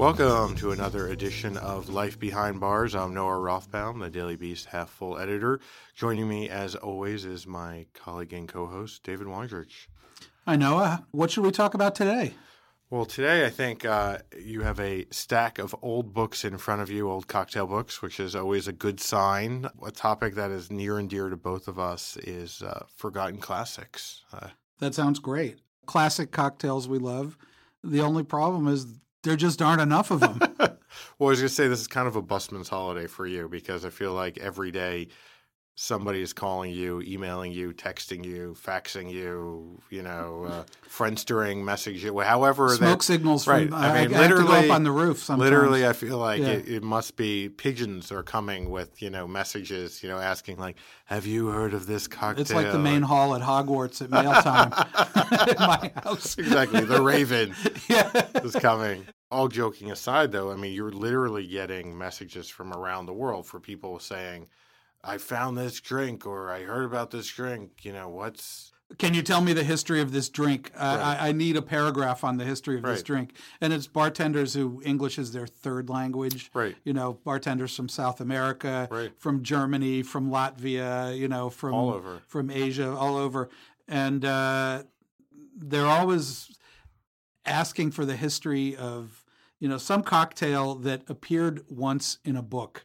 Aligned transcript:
Welcome 0.00 0.56
to 0.56 0.70
another 0.70 1.08
edition 1.08 1.58
of 1.58 1.90
Life 1.90 2.18
Behind 2.18 2.58
Bars. 2.58 2.94
I'm 2.94 3.12
Noah 3.12 3.32
Rothbaum, 3.32 4.00
the 4.00 4.08
Daily 4.08 4.34
Beast 4.34 4.64
half 4.64 4.88
full 4.88 5.18
editor. 5.18 5.60
Joining 5.94 6.26
me, 6.26 6.48
as 6.48 6.74
always, 6.74 7.26
is 7.26 7.46
my 7.46 7.84
colleague 7.92 8.32
and 8.32 8.48
co 8.48 8.64
host, 8.64 9.02
David 9.02 9.26
Wondrich. 9.26 9.88
Hi, 10.46 10.56
Noah. 10.56 11.06
What 11.10 11.30
should 11.30 11.44
we 11.44 11.50
talk 11.50 11.74
about 11.74 11.94
today? 11.94 12.32
Well, 12.88 13.04
today 13.04 13.44
I 13.44 13.50
think 13.50 13.84
uh, 13.84 14.20
you 14.38 14.62
have 14.62 14.80
a 14.80 15.04
stack 15.10 15.58
of 15.58 15.76
old 15.82 16.14
books 16.14 16.46
in 16.46 16.56
front 16.56 16.80
of 16.80 16.88
you, 16.88 17.10
old 17.10 17.28
cocktail 17.28 17.66
books, 17.66 18.00
which 18.00 18.18
is 18.18 18.34
always 18.34 18.66
a 18.66 18.72
good 18.72 19.00
sign. 19.00 19.68
A 19.84 19.90
topic 19.90 20.34
that 20.34 20.50
is 20.50 20.72
near 20.72 20.98
and 20.98 21.10
dear 21.10 21.28
to 21.28 21.36
both 21.36 21.68
of 21.68 21.78
us 21.78 22.16
is 22.16 22.62
uh, 22.62 22.86
forgotten 22.96 23.36
classics. 23.36 24.24
Uh, 24.32 24.48
that 24.78 24.94
sounds 24.94 25.18
great. 25.18 25.58
Classic 25.84 26.30
cocktails 26.30 26.88
we 26.88 26.98
love. 26.98 27.36
The 27.84 28.00
only 28.00 28.22
problem 28.22 28.66
is 28.66 28.86
there 29.22 29.36
just 29.36 29.60
aren't 29.60 29.80
enough 29.80 30.10
of 30.10 30.20
them. 30.20 30.38
well, 30.58 31.28
I 31.28 31.30
was 31.30 31.40
going 31.40 31.48
to 31.48 31.54
say 31.54 31.68
this 31.68 31.80
is 31.80 31.88
kind 31.88 32.08
of 32.08 32.16
a 32.16 32.22
busman's 32.22 32.68
holiday 32.68 33.06
for 33.06 33.26
you 33.26 33.48
because 33.48 33.84
I 33.84 33.90
feel 33.90 34.12
like 34.12 34.38
every 34.38 34.70
day 34.70 35.08
somebody 35.74 36.20
is 36.20 36.32
calling 36.32 36.70
you, 36.72 37.00
emailing 37.02 37.52
you, 37.52 37.72
texting 37.72 38.24
you, 38.24 38.54
faxing 38.62 39.10
you, 39.10 39.80
you 39.88 40.02
know, 40.02 40.44
uh, 40.46 40.64
friendstering, 40.88 41.64
message 41.64 42.04
you, 42.04 42.18
however. 42.20 42.68
Smoke 42.76 42.98
that, 42.98 43.04
signals. 43.04 43.46
Right. 43.46 43.68
From, 43.68 43.78
I 43.78 44.06
mean, 44.06 44.14
I, 44.14 44.20
literally, 44.20 44.52
I 44.52 44.64
up 44.66 44.70
on 44.72 44.82
the 44.84 44.90
roof. 44.90 45.22
Sometimes. 45.24 45.50
Literally, 45.50 45.86
I 45.86 45.92
feel 45.94 46.18
like 46.18 46.40
Yeah. 46.40 46.48
it, 46.48 46.68
it 46.68 46.82
must 46.82 47.16
be 47.16 47.48
pigeons 47.48 48.12
are 48.12 48.22
coming 48.22 48.70
with 48.70 49.00
you 49.00 49.08
know 49.10 49.26
messages, 49.26 50.02
you 50.02 50.08
know, 50.08 50.18
asking 50.18 50.58
like, 50.58 50.76
"Have 51.06 51.26
you 51.26 51.46
heard 51.48 51.72
of 51.72 51.86
this 51.86 52.06
cocktail?" 52.06 52.42
It's 52.42 52.52
like 52.52 52.72
the 52.72 52.78
main 52.78 53.02
hall 53.02 53.34
at 53.34 53.40
Hogwarts 53.40 54.02
at 54.02 54.10
mail 54.10 54.32
time 54.42 54.72
at 55.14 55.58
my 55.58 55.92
house. 56.04 56.36
exactly. 56.36 56.82
The 56.82 57.00
Raven 57.00 57.54
yeah. 57.88 58.10
is 58.44 58.54
coming. 58.54 59.06
All 59.32 59.46
joking 59.48 59.92
aside, 59.92 60.32
though, 60.32 60.50
I 60.50 60.56
mean, 60.56 60.72
you're 60.74 60.90
literally 60.90 61.46
getting 61.46 61.96
messages 61.96 62.48
from 62.48 62.72
around 62.72 63.06
the 63.06 63.12
world 63.12 63.46
for 63.46 63.60
people 63.60 64.00
saying, 64.00 64.48
I 65.02 65.18
found 65.18 65.56
this 65.56 65.80
drink 65.80 66.26
or 66.26 66.50
I 66.50 66.62
heard 66.62 66.84
about 66.84 67.10
this 67.10 67.26
drink. 67.28 67.70
You 67.82 67.92
know, 67.92 68.08
what's. 68.08 68.72
Can 68.98 69.14
you 69.14 69.22
tell 69.22 69.40
me 69.40 69.52
the 69.52 69.62
history 69.62 70.00
of 70.00 70.10
this 70.10 70.28
drink? 70.28 70.72
Uh, 70.74 70.96
Right. 71.00 71.20
I, 71.20 71.28
I 71.28 71.32
need 71.32 71.56
a 71.56 71.62
paragraph 71.62 72.24
on 72.24 72.38
the 72.38 72.44
history 72.44 72.76
of 72.76 72.82
this 72.82 73.04
drink. 73.04 73.34
And 73.60 73.72
it's 73.72 73.86
bartenders 73.86 74.52
who 74.54 74.82
English 74.84 75.16
is 75.16 75.30
their 75.32 75.46
third 75.46 75.88
language. 75.88 76.50
Right. 76.52 76.76
You 76.82 76.92
know, 76.92 77.12
bartenders 77.24 77.74
from 77.76 77.88
South 77.88 78.20
America, 78.20 78.88
Right. 78.90 79.12
from 79.16 79.44
Germany, 79.44 80.02
from 80.02 80.28
Latvia, 80.28 81.16
you 81.16 81.28
know, 81.28 81.50
from 81.50 81.72
All 81.74 81.90
over. 81.94 82.20
from 82.26 82.50
Asia, 82.50 82.90
all 82.92 83.16
over. 83.16 83.48
And 83.86 84.24
uh, 84.24 84.82
they're 85.56 85.86
always 85.86 86.50
asking 87.46 87.92
for 87.92 88.04
the 88.04 88.16
history 88.16 88.74
of, 88.76 89.24
you 89.60 89.68
know, 89.68 89.78
some 89.78 90.02
cocktail 90.02 90.74
that 90.74 91.08
appeared 91.08 91.64
once 91.68 92.18
in 92.24 92.34
a 92.36 92.42
book. 92.42 92.84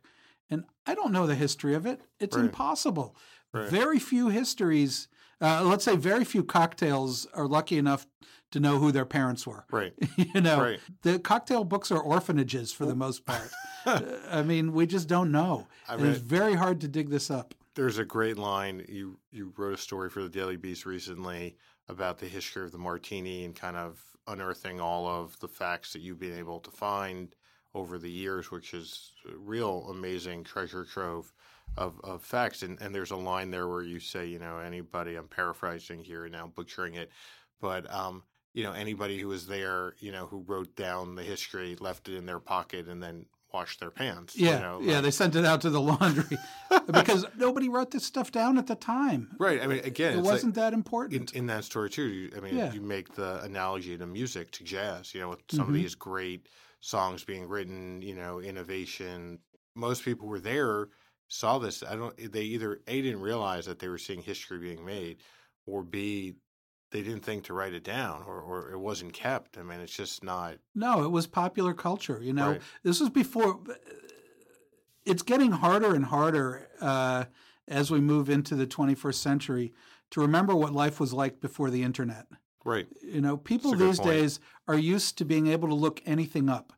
I 0.85 0.95
don't 0.95 1.11
know 1.11 1.27
the 1.27 1.35
history 1.35 1.73
of 1.73 1.85
it. 1.85 2.01
It's 2.19 2.35
Right. 2.35 2.45
impossible. 2.45 3.15
Right. 3.53 3.69
Very 3.69 3.99
few 3.99 4.29
histories, 4.29 5.07
uh, 5.41 5.63
let's 5.63 5.83
say 5.85 5.95
very 5.95 6.25
few 6.25 6.43
cocktails 6.43 7.25
are 7.33 7.47
lucky 7.47 7.77
enough 7.77 8.05
to 8.51 8.59
know 8.59 8.77
who 8.79 8.91
their 8.91 9.05
parents 9.05 9.45
were. 9.47 9.65
Right. 9.71 9.93
you 10.17 10.41
know, 10.41 10.61
Right. 10.61 10.79
the 11.01 11.19
cocktail 11.19 11.63
books 11.63 11.91
are 11.91 11.99
orphanages 11.99 12.71
for 12.71 12.85
the 12.85 12.95
most 12.95 13.25
part. 13.25 13.49
Uh, 13.87 14.01
I 14.31 14.41
mean, 14.41 14.73
we 14.73 14.87
just 14.87 15.07
don't 15.07 15.31
know. 15.31 15.67
I 15.87 15.93
And 15.93 16.07
it's 16.07 16.17
very 16.17 16.55
hard 16.55 16.81
to 16.81 16.87
dig 16.87 17.11
this 17.11 17.29
up. 17.29 17.53
There's 17.75 17.99
a 17.99 18.03
great 18.03 18.35
line. 18.35 18.83
You, 18.89 19.19
you 19.29 19.53
wrote 19.55 19.75
a 19.75 19.77
story 19.77 20.09
for 20.09 20.23
the 20.23 20.29
Daily 20.29 20.57
Beast 20.57 20.87
recently 20.87 21.55
about 21.87 22.17
the 22.17 22.25
history 22.25 22.65
of 22.65 22.71
the 22.71 22.79
martini 22.79 23.45
and 23.45 23.55
kind 23.55 23.77
of 23.77 24.03
unearthing 24.25 24.81
all 24.81 25.07
of 25.07 25.39
the 25.39 25.47
facts 25.47 25.93
that 25.93 25.99
you've 26.01 26.17
been 26.19 26.35
able 26.35 26.59
to 26.61 26.71
find 26.71 27.35
over 27.75 27.97
the 27.99 28.09
years, 28.09 28.49
which 28.49 28.73
is 28.73 29.11
a 29.31 29.37
real 29.37 29.87
amazing 29.89 30.43
treasure 30.45 30.85
trove 30.85 31.31
of, 31.77 31.99
of 32.05 32.23
facts. 32.23 32.63
And, 32.63 32.81
and 32.81 32.95
there's 32.95 33.11
a 33.11 33.17
line 33.17 33.51
there 33.51 33.67
where 33.67 33.81
you 33.83 33.99
say, 33.99 34.25
you 34.25 34.39
know, 34.39 34.57
anybody, 34.59 35.15
I'm 35.17 35.27
paraphrasing 35.27 36.01
here 36.03 36.23
and 36.23 36.31
now 36.31 36.47
butchering 36.55 36.95
it, 36.95 37.11
but, 37.59 37.91
um, 37.93 38.23
you 38.53 38.63
know, 38.63 38.71
anybody 38.71 39.19
who 39.19 39.27
was 39.27 39.45
there, 39.45 39.93
you 39.99 40.13
know, 40.13 40.25
who 40.27 40.41
wrote 40.47 40.73
down 40.77 41.15
the 41.15 41.23
history, 41.23 41.75
left 41.81 42.07
it 42.07 42.15
in 42.15 42.25
their 42.25 42.39
pocket, 42.39 42.87
and 42.87 43.03
then 43.03 43.25
washed 43.53 43.81
their 43.81 43.91
pants. 43.91 44.37
Yeah, 44.37 44.53
you 44.55 44.59
know, 44.61 44.79
yeah, 44.81 44.93
like- 44.95 45.03
they 45.03 45.11
sent 45.11 45.35
it 45.35 45.43
out 45.43 45.59
to 45.61 45.69
the 45.69 45.81
laundry 45.81 46.37
because 46.93 47.25
nobody 47.37 47.67
wrote 47.67 47.91
this 47.91 48.05
stuff 48.05 48.31
down 48.31 48.57
at 48.57 48.67
the 48.67 48.75
time. 48.75 49.35
right. 49.37 49.61
I 49.61 49.67
mean, 49.67 49.79
again, 49.83 50.17
It 50.19 50.23
wasn't 50.23 50.55
that 50.55 50.71
important. 50.73 51.33
in 51.33 51.47
that 51.47 51.65
story 51.65 51.89
too. 51.89 52.03
you- 52.07 52.31
I 52.37 52.39
mean, 52.39 52.55
Yeah. 52.55 52.71
you 52.71 52.79
make 52.79 53.15
the 53.15 53.41
analogy 53.43 53.97
to 53.97 54.07
music 54.07 54.51
to 54.51 54.63
jazz. 54.63 55.13
You 55.13 55.19
know, 55.21 55.29
with 55.31 55.39
some 55.49 55.61
of 55.61 55.67
Mhm. 55.67 55.73
these 55.73 55.95
great 55.95 56.47
songs 56.85 57.23
being 57.23 57.47
written. 57.47 58.01
You 58.01 58.15
know, 58.15 58.39
innovation. 58.39 59.39
Most 59.75 60.05
people 60.05 60.27
were 60.27 60.39
there, 60.39 60.87
saw 61.27 61.57
this. 61.59 61.83
I 61.83 61.95
don't. 61.95 62.31
They 62.31 62.43
either 62.43 62.79
a 62.87 63.01
didn't 63.01 63.21
realize 63.21 63.65
that 63.65 63.79
they 63.79 63.87
were 63.89 63.97
seeing 63.97 64.21
history 64.21 64.59
being 64.59 64.85
made, 64.85 65.17
or 65.65 65.83
b 65.83 66.35
they 66.91 67.01
didn't 67.01 67.25
think 67.25 67.43
to 67.45 67.53
write 67.53 67.73
it 67.73 67.83
down, 67.83 68.23
or, 68.25 68.39
or 68.39 68.71
it 68.71 68.79
wasn't 68.79 69.11
kept. 69.11 69.57
I 69.57 69.63
mean, 69.63 69.79
it's 69.81 69.95
just 69.95 70.23
not. 70.23 70.57
no, 70.75 71.03
it 71.03 71.11
was 71.11 71.27
popular 71.27 71.73
culture. 71.73 72.19
You 72.21 72.31
know, 72.33 72.51
Right. 72.51 72.61
this 72.83 72.99
was 73.01 73.09
before. 73.09 73.59
It's 75.05 75.21
getting 75.23 75.51
harder 75.51 75.93
and 75.93 76.05
harder 76.05 76.67
uh, 76.81 77.25
as 77.67 77.91
we 77.91 77.99
move 77.99 78.29
into 78.29 78.55
the 78.55 78.65
21st 78.65 79.15
century 79.15 79.73
to 80.11 80.21
remember 80.21 80.55
what 80.55 80.73
life 80.73 80.99
was 80.99 81.13
like 81.13 81.39
before 81.41 81.69
the 81.69 81.83
internet. 81.83 82.25
Right. 82.63 82.87
You 83.03 83.21
know, 83.21 83.37
people 83.37 83.71
That's 83.71 83.81
a 83.81 83.83
good 83.83 83.91
these 83.91 83.99
point. 83.99 84.11
days 84.11 84.39
are 84.67 84.77
used 84.79 85.17
to 85.19 85.25
being 85.25 85.45
able 85.47 85.67
to 85.67 85.75
look 85.75 86.01
anything 86.07 86.49
up. 86.49 86.73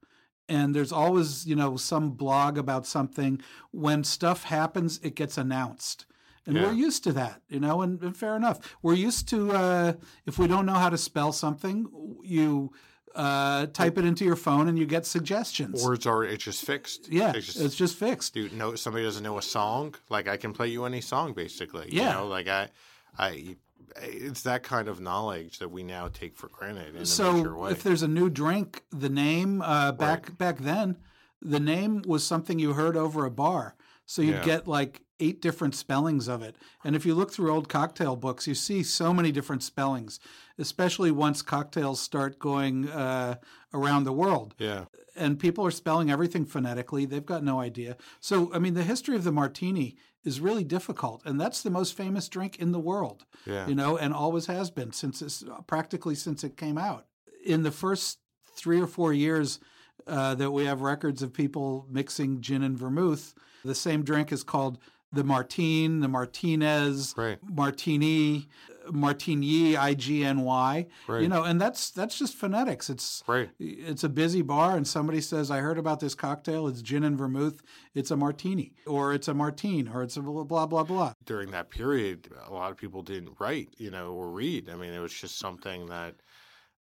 And 0.49 0.73
there's 0.75 0.91
always, 0.93 1.45
you 1.45 1.55
know, 1.55 1.75
some 1.77 2.11
blog 2.11 2.57
about 2.57 2.85
something. 2.85 3.41
When 3.71 4.03
stuff 4.03 4.43
happens, 4.43 4.99
it 5.03 5.15
gets 5.15 5.37
announced. 5.37 6.05
And 6.45 6.55
Yeah. 6.55 6.63
we're 6.67 6.73
used 6.73 7.03
to 7.03 7.11
that, 7.13 7.41
you 7.49 7.59
know, 7.59 7.81
and, 7.81 8.01
and 8.01 8.15
fair 8.15 8.35
enough. 8.35 8.59
We're 8.81 8.93
used 8.93 9.27
to, 9.29 9.51
uh, 9.51 9.93
if 10.25 10.39
we 10.39 10.47
don't 10.47 10.65
know 10.65 10.75
how 10.75 10.89
to 10.89 10.97
spell 10.97 11.33
something, 11.33 11.87
you 12.23 12.71
uh, 13.15 13.65
type 13.67 13.97
it 13.97 14.05
into 14.05 14.23
your 14.23 14.35
phone 14.35 14.67
and 14.67 14.77
you 14.77 14.85
get 14.85 15.03
suggestions. 15.05 15.83
Words 15.83 16.05
are 16.05 16.23
it's 16.23 16.43
just 16.43 16.63
fixed. 16.63 17.11
yeah, 17.11 17.33
It's 17.35 17.47
just- 17.47 17.59
it's 17.59 17.75
just 17.75 17.95
fixed. 17.97 18.35
you 18.35 18.47
know 18.49 18.75
somebody 18.75 19.03
doesn't 19.05 19.23
know 19.23 19.39
a 19.39 19.41
song 19.41 19.95
like 20.09 20.27
i 20.27 20.37
can 20.37 20.53
play 20.53 20.67
you 20.67 20.85
any 20.85 21.01
song 21.01 21.33
basically 21.33 21.89
Yeah. 21.91 22.09
you 22.09 22.13
know 22.19 22.27
like 22.27 22.47
i 22.47 22.69
i 23.17 23.55
it's 24.01 24.41
that 24.43 24.63
kind 24.63 24.87
of 24.87 24.99
knowledge 24.99 25.59
that 25.59 25.69
we 25.69 25.83
now 25.83 26.07
take 26.07 26.37
for 26.37 26.47
granted 26.49 26.95
in 26.95 27.01
a 27.01 27.05
so 27.05 27.53
way 27.55 27.71
if 27.71 27.83
there's 27.83 28.03
a 28.03 28.07
new 28.07 28.29
drink 28.29 28.83
the 28.91 29.09
name 29.09 29.61
uh, 29.61 29.91
back 29.91 30.37
back 30.37 30.57
then 30.59 30.97
the 31.41 31.59
name 31.59 32.01
was 32.05 32.25
something 32.25 32.59
you 32.59 32.73
heard 32.73 32.97
over 32.97 33.25
a 33.25 33.31
bar 33.31 33.75
so 34.05 34.21
you'd 34.21 34.35
Yeah. 34.35 34.43
get 34.43 34.67
like 34.67 35.01
eight 35.19 35.41
different 35.41 35.73
spellings 35.75 36.27
of 36.27 36.41
it 36.43 36.55
and 36.83 36.95
if 36.95 37.05
you 37.05 37.15
look 37.15 37.31
through 37.31 37.51
old 37.51 37.69
cocktail 37.69 38.15
books 38.15 38.47
you 38.47 38.53
see 38.55 38.83
so 38.83 39.13
many 39.13 39.31
different 39.31 39.63
spellings 39.63 40.19
especially 40.59 41.11
once 41.11 41.41
cocktails 41.41 41.99
start 41.99 42.37
going 42.39 42.87
uh, 42.89 43.35
around 43.73 44.03
the 44.03 44.13
world 44.13 44.53
yeah 44.59 44.85
and 45.15 45.39
people 45.39 45.65
are 45.65 45.71
spelling 45.71 46.11
everything 46.11 46.45
phonetically. 46.45 47.03
They've 47.05 47.25
got 47.25 47.43
no 47.43 47.59
idea. 47.59 47.97
So, 48.19 48.51
I 48.53 48.59
mean, 48.59 48.75
the 48.75 48.83
history 48.83 49.15
of 49.15 49.23
the 49.23 49.31
martini 49.31 49.97
is 50.27 50.39
really 50.41 50.63
difficult, 50.63 51.21
and 51.25 51.39
that's 51.41 51.61
the 51.63 51.69
most 51.69 51.95
famous 51.95 52.27
drink 52.29 52.57
in 52.57 52.71
the 52.71 52.79
world. 52.79 53.25
Yeah. 53.45 53.65
You 53.67 53.75
know, 53.75 53.97
and 53.97 54.13
always 54.13 54.45
has 54.47 54.69
been 54.69 54.91
since 54.91 55.21
it's 55.21 55.43
practically 55.67 56.15
since 56.15 56.43
it 56.43 56.57
came 56.57 56.77
out. 56.77 57.05
In 57.45 57.63
the 57.63 57.71
first 57.71 58.19
three 58.55 58.79
or 58.81 58.87
four 58.87 59.13
years 59.13 59.59
uh, 60.05 60.35
that 60.35 60.51
we 60.51 60.65
have 60.65 60.81
records 60.81 61.21
of 61.23 61.33
people 61.33 61.85
mixing 61.89 62.41
gin 62.41 62.61
and 62.63 62.77
vermouth, 62.77 63.33
the 63.63 63.75
same 63.75 64.03
drink 64.03 64.31
is 64.31 64.43
called 64.43 64.77
the 65.13 65.23
Martine, 65.23 66.01
the 66.01 66.07
Martinez, 66.09 67.13
Right. 67.17 67.39
Martini. 67.49 68.47
Martigny, 68.91 69.75
I 69.75 69.93
G 69.93 70.23
N 70.25 70.41
Y. 70.41 70.87
Right. 71.07 71.21
You 71.21 71.27
know, 71.27 71.43
and 71.43 71.59
that's 71.59 71.89
that's 71.91 72.17
just 72.17 72.35
phonetics. 72.35 72.89
It's 72.89 73.23
Right. 73.27 73.49
it's 73.59 74.03
a 74.03 74.09
busy 74.09 74.41
bar, 74.41 74.75
and 74.75 74.87
somebody 74.87 75.21
says, 75.21 75.49
"I 75.51 75.59
heard 75.59 75.77
about 75.77 75.99
this 75.99 76.15
cocktail. 76.15 76.67
It's 76.67 76.81
gin 76.81 77.03
and 77.03 77.17
vermouth. 77.17 77.61
It's 77.93 78.11
a 78.11 78.17
martini, 78.17 78.73
or 78.85 79.13
it's 79.13 79.27
a 79.27 79.33
martine, 79.33 79.87
or 79.87 80.03
it's 80.03 80.17
a 80.17 80.21
blah 80.21 80.43
blah 80.43 80.65
blah 80.65 80.83
blah." 80.83 81.13
During 81.25 81.51
that 81.51 81.69
period, 81.69 82.29
a 82.47 82.53
lot 82.53 82.71
of 82.71 82.77
people 82.77 83.01
didn't 83.03 83.35
write, 83.39 83.69
you 83.77 83.91
know, 83.91 84.11
or 84.13 84.31
read. 84.31 84.69
I 84.69 84.75
mean, 84.75 84.93
it 84.93 84.99
was 84.99 85.13
just 85.13 85.37
something 85.37 85.87
that, 85.87 86.15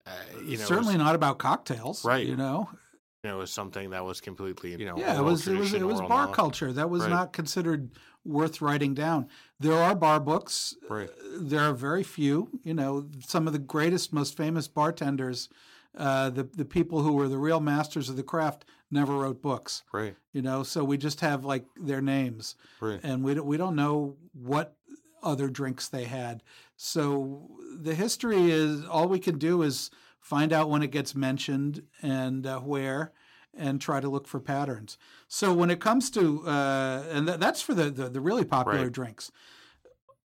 uh, 0.07 0.11
you 0.45 0.59
know, 0.59 0.65
Certainly 0.65 0.95
was, 0.95 1.03
not 1.05 1.15
about 1.15 1.39
cocktails, 1.39 2.05
Right. 2.05 2.27
You 2.27 2.37
know, 2.37 2.69
you 3.23 3.31
know, 3.31 3.37
it 3.37 3.41
was 3.41 3.51
something 3.51 3.91
that 3.91 4.05
was 4.05 4.21
completely, 4.21 4.73
you 4.73 4.85
know, 4.85 4.99
yeah, 4.99 5.19
it 5.19 5.23
was 5.23 5.49
it 5.49 5.57
was 5.57 5.73
it 5.73 5.83
was 5.83 6.01
bar 6.01 6.09
knowledge. 6.09 6.35
culture 6.35 6.73
that 6.75 6.91
was 6.91 7.03
Right. 7.03 7.11
not 7.11 7.33
considered 7.33 7.91
worth 8.25 8.61
writing 8.61 8.95
down. 8.95 9.29
There 9.61 9.75
are 9.75 9.95
bar 9.95 10.21
books. 10.21 10.75
Right. 10.89 11.11
There 11.39 11.61
are 11.61 11.73
very 11.75 12.03
few. 12.03 12.49
You 12.63 12.75
know, 12.75 13.07
some 13.27 13.47
of 13.47 13.53
the 13.53 13.59
greatest, 13.59 14.13
most 14.13 14.37
famous 14.37 14.67
bartenders, 14.69 15.49
uh, 15.97 16.31
the 16.31 16.45
the 16.45 16.65
people 16.65 17.03
who 17.03 17.13
were 17.13 17.29
the 17.29 17.39
real 17.39 17.61
masters 17.61 18.09
of 18.09 18.17
the 18.17 18.23
craft, 18.23 18.65
never 18.91 19.15
wrote 19.17 19.43
books. 19.43 19.83
Right. 19.93 20.17
You 20.33 20.43
know, 20.43 20.63
so 20.63 20.85
we 20.85 20.97
just 20.99 21.21
have 21.21 21.45
like 21.45 21.65
their 21.77 22.01
names, 22.01 22.57
Right. 22.81 23.01
and 23.03 23.23
we 23.25 23.35
don't, 23.35 23.47
we 23.47 23.57
don't 23.57 23.77
know 23.77 24.17
what 24.33 24.77
other 25.23 25.49
drinks 25.49 25.89
they 25.89 26.05
had. 26.05 26.43
So 26.77 27.49
the 27.81 27.95
history 27.95 28.51
is 28.51 28.85
all 28.85 29.09
we 29.09 29.19
can 29.19 29.39
do 29.39 29.63
is 29.63 29.91
find 30.21 30.53
out 30.53 30.69
when 30.71 30.83
it 30.83 30.91
gets 30.91 31.15
mentioned 31.15 31.83
and 32.03 32.47
uh, 32.47 32.59
where, 32.61 33.13
and 33.57 33.81
try 33.81 34.01
to 34.01 34.09
look 34.09 34.27
for 34.27 34.41
patterns. 34.41 34.99
So 35.29 35.53
when 35.55 35.71
it 35.71 35.81
comes 35.81 36.11
to 36.13 36.47
uh, 36.47 37.05
and 37.11 37.27
th- 37.27 37.39
that's 37.39 37.61
for 37.63 37.75
the, 37.75 37.91
the 37.91 38.09
the 38.09 38.21
really 38.21 38.45
popular 38.45 38.85
Right. 38.85 38.93
drinks. 38.93 39.31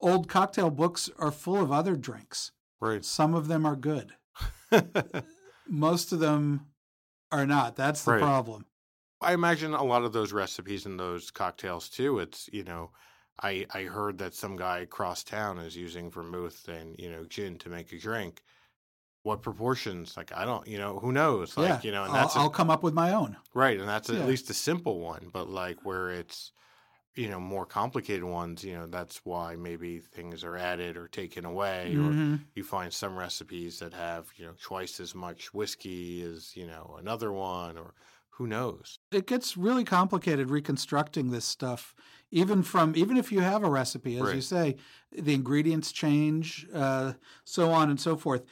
Old 0.02 0.30
cocktail 0.30 0.70
books 0.70 1.10
are 1.20 1.32
full 1.32 1.60
of 1.62 1.72
other 1.74 1.96
drinks. 1.98 2.52
Right. 2.80 3.04
Some 3.04 3.34
of 3.34 3.48
them 3.50 3.66
are 3.66 3.76
good. 3.76 4.14
Most 5.68 6.12
of 6.12 6.20
them 6.20 6.68
are 7.32 7.46
not. 7.46 7.76
That's 7.76 8.04
the 8.04 8.12
Right. 8.14 8.22
problem. 8.22 8.66
I 9.22 9.34
imagine 9.34 9.74
a 9.74 9.84
lot 9.84 10.04
of 10.06 10.14
those 10.14 10.32
recipes 10.32 10.86
and 10.86 10.98
those 11.00 11.30
cocktails 11.32 11.90
too. 11.90 12.20
It's 12.20 12.50
you 12.54 12.64
know, 12.64 12.92
I 13.44 13.66
I 13.74 13.84
heard 13.84 14.18
that 14.20 14.34
some 14.34 14.56
guy 14.56 14.80
across 14.80 15.24
town 15.24 15.60
is 15.60 15.76
using 15.76 16.10
vermouth 16.10 16.68
and 16.70 16.96
you 16.98 17.12
know 17.12 17.26
gin 17.26 17.58
to 17.60 17.70
make 17.70 17.92
a 17.92 18.00
drink. 18.00 18.42
What 19.30 19.42
proportions? 19.44 20.18
Like 20.18 20.32
I 20.36 20.44
don't, 20.46 20.66
you 20.68 20.78
know, 20.78 21.00
who 21.00 21.12
knows? 21.12 21.56
Like 21.58 21.70
yeah, 21.70 21.82
you 21.84 21.92
know, 21.92 22.04
and 22.06 22.14
I'll, 22.14 22.24
that's 22.24 22.36
a- 22.36 22.40
I'll 22.40 22.50
come 22.50 22.70
up 22.70 22.84
with 22.84 22.94
my 22.94 23.14
own. 23.14 23.38
right, 23.54 23.80
and 23.80 23.88
that's 23.88 24.10
Yeah. 24.10 24.20
at 24.22 24.28
least 24.28 24.50
a 24.50 24.54
simple 24.54 25.00
one. 25.00 25.30
But 25.32 25.50
like 25.50 25.86
where 25.86 26.10
it's 26.12 26.52
you 27.16 27.30
know 27.30 27.40
more 27.40 27.66
complicated 27.66 28.24
ones, 28.24 28.64
you 28.64 28.74
know, 28.74 28.88
that's 28.88 29.26
why 29.26 29.56
maybe 29.56 30.00
things 30.00 30.44
are 30.44 30.58
added 30.58 30.98
or 30.98 31.08
taken 31.08 31.46
away, 31.46 31.98
or 31.98 32.12
Mhm. 32.14 32.40
you 32.56 32.64
find 32.64 32.94
some 32.94 33.18
recipes 33.18 33.80
that 33.80 33.94
have 33.94 34.32
you 34.38 34.46
know 34.46 34.56
twice 34.62 35.00
as 35.00 35.14
much 35.16 35.54
whiskey 35.54 36.22
as 36.24 36.56
you 36.56 36.68
know 36.68 36.96
another 37.00 37.32
one, 37.32 37.78
or 37.78 37.94
who 38.32 38.48
knows? 38.48 39.00
it 39.12 39.26
gets 39.26 39.58
really 39.58 39.84
complicated 39.84 40.50
reconstructing 40.50 41.32
this 41.32 41.46
stuff 41.46 41.96
even 42.32 42.62
from 42.62 42.96
even 42.96 43.18
if 43.18 43.32
you 43.32 43.40
have 43.40 43.64
a 43.64 43.70
recipe 43.70 44.18
as 44.18 44.32
you 44.34 44.42
say 44.42 44.76
the 45.12 45.34
ingredients 45.34 45.92
change 45.92 46.68
uh, 46.74 47.14
so 47.44 47.72
on 47.72 47.90
and 47.90 48.00
so 48.00 48.16
forth 48.16 48.44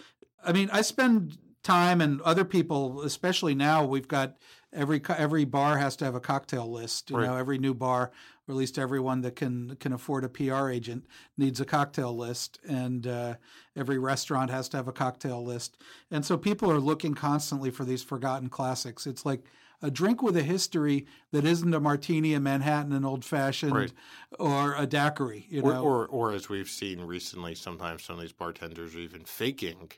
i 0.44 0.52
mean 0.52 0.70
i 0.72 0.82
spend 0.82 1.38
time 1.64 2.02
and 2.02 2.22
other 2.22 2.46
people 2.46 3.02
especially 3.02 3.54
now 3.56 3.84
we've 3.84 4.08
got 4.08 4.38
every 4.74 5.02
every 5.18 5.46
bar 5.46 5.78
has 5.78 5.96
to 5.96 6.06
have 6.06 6.16
a 6.16 6.20
cocktail 6.20 6.72
list 6.72 7.10
you 7.10 7.18
Right. 7.18 7.26
know 7.28 7.36
every 7.36 7.58
new 7.58 7.74
bar 7.74 8.12
or 8.48 8.52
at 8.52 8.56
least 8.56 8.78
everyone 8.78 9.22
that 9.22 9.36
can 9.36 9.76
can 9.78 9.92
afford 9.94 10.24
a 10.24 10.30
pr 10.30 10.70
agent 10.70 11.06
needs 11.38 11.60
a 11.60 11.66
cocktail 11.66 12.16
list 12.16 12.60
and 12.68 13.08
uh, 13.08 13.36
every 13.76 13.98
restaurant 13.98 14.50
has 14.52 14.70
to 14.70 14.78
have 14.78 14.88
a 14.88 14.94
cocktail 14.94 15.44
list 15.44 15.78
and 16.12 16.26
so 16.26 16.38
people 16.38 16.72
are 16.72 16.80
looking 16.80 17.14
constantly 17.14 17.70
for 17.72 17.84
these 17.86 18.04
forgotten 18.04 18.50
classics 18.50 19.06
it's 19.08 19.26
like 19.26 19.42
a 19.84 19.92
drink 19.92 20.24
with 20.24 20.36
a 20.36 20.42
history 20.42 21.06
that 21.32 21.46
isn't 21.46 21.72
a 21.72 21.80
martini, 21.80 22.34
a 22.34 22.40
Manhattan, 22.40 22.92
an 22.94 23.06
old 23.06 23.24
fashioned, 23.24 23.76
Right. 23.76 23.94
or 24.40 24.74
a 24.76 24.88
daiquiri. 24.88 25.46
You 25.50 25.62
or, 25.62 25.74
know, 25.74 25.84
or 25.84 26.08
or 26.08 26.32
as 26.32 26.50
we've 26.50 26.68
seen 26.68 27.02
recently, 27.02 27.54
sometimes 27.54 28.04
some 28.04 28.16
of 28.16 28.24
these 28.24 28.32
bartenders 28.34 28.96
are 28.96 29.00
even 29.02 29.24
faking, 29.24 29.92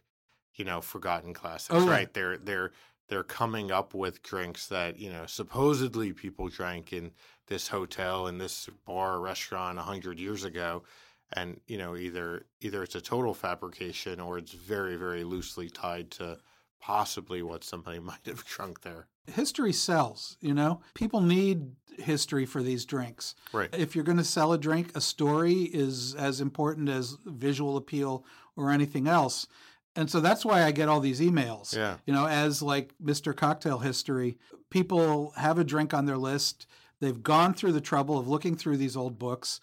you 0.59 0.65
know, 0.65 0.81
forgotten 0.81 1.33
classics. 1.33 1.73
Oh, 1.73 1.85
yeah. 1.85 1.91
Right? 1.91 2.13
They're 2.13 2.37
they're 2.37 2.71
they're 3.07 3.23
coming 3.23 3.71
up 3.71 3.93
with 3.95 4.21
drinks 4.21 4.67
that 4.67 4.99
you 4.99 5.09
know 5.09 5.25
supposedly 5.25 6.11
people 6.13 6.49
drank 6.49 6.93
in 6.93 7.11
this 7.47 7.69
hotel 7.69 8.27
in 8.27 8.37
this 8.37 8.69
bar 8.85 9.15
or 9.15 9.21
restaurant 9.21 9.79
a 9.79 9.81
hundred 9.81 10.19
years 10.19 10.43
ago, 10.43 10.83
and 11.33 11.61
you 11.65 11.77
know 11.77 11.95
either 11.95 12.45
either 12.59 12.83
it's 12.83 12.95
a 12.95 13.01
total 13.01 13.33
fabrication 13.33 14.19
or 14.19 14.37
it's 14.37 14.51
very 14.51 14.97
very 14.97 15.23
loosely 15.23 15.69
tied 15.69 16.11
to 16.11 16.37
possibly 16.81 17.41
what 17.41 17.63
somebody 17.63 17.99
might 18.11 18.25
have 18.25 18.45
drunk 18.45 18.81
there. 18.81 19.07
history 19.27 19.73
sells. 19.73 20.37
You 20.41 20.53
know, 20.53 20.81
people 20.93 21.21
need 21.21 21.71
history 21.97 22.45
for 22.45 22.61
these 22.61 22.85
drinks. 22.85 23.33
Right. 23.53 23.69
If 23.73 23.95
you're 23.95 24.05
going 24.05 24.17
to 24.17 24.23
sell 24.23 24.51
a 24.53 24.57
drink, 24.57 24.91
a 24.95 25.01
story 25.01 25.63
is 25.63 26.15
as 26.15 26.41
important 26.41 26.89
as 26.89 27.17
visual 27.25 27.77
appeal 27.77 28.25
or 28.55 28.71
anything 28.71 29.07
else. 29.07 29.47
And 29.95 30.09
so 30.09 30.19
that's 30.19 30.45
why 30.45 30.63
I 30.63 30.71
get 30.71 30.87
all 30.87 30.99
these 30.99 31.19
emails. 31.19 31.75
Yeah. 31.75 31.97
You 32.05 32.13
know, 32.13 32.27
as 32.27 32.61
like 32.61 32.93
Mr. 33.03 33.35
Cocktail 33.35 33.79
History, 33.79 34.37
people 34.69 35.31
have 35.35 35.57
a 35.57 35.63
drink 35.63 35.93
on 35.93 36.05
their 36.05 36.17
list. 36.17 36.67
They've 36.99 37.21
gone 37.21 37.53
through 37.53 37.71
the 37.73 37.81
trouble 37.81 38.17
of 38.17 38.27
looking 38.27 38.55
through 38.55 38.77
these 38.77 38.95
old 38.95 39.17
books. 39.17 39.59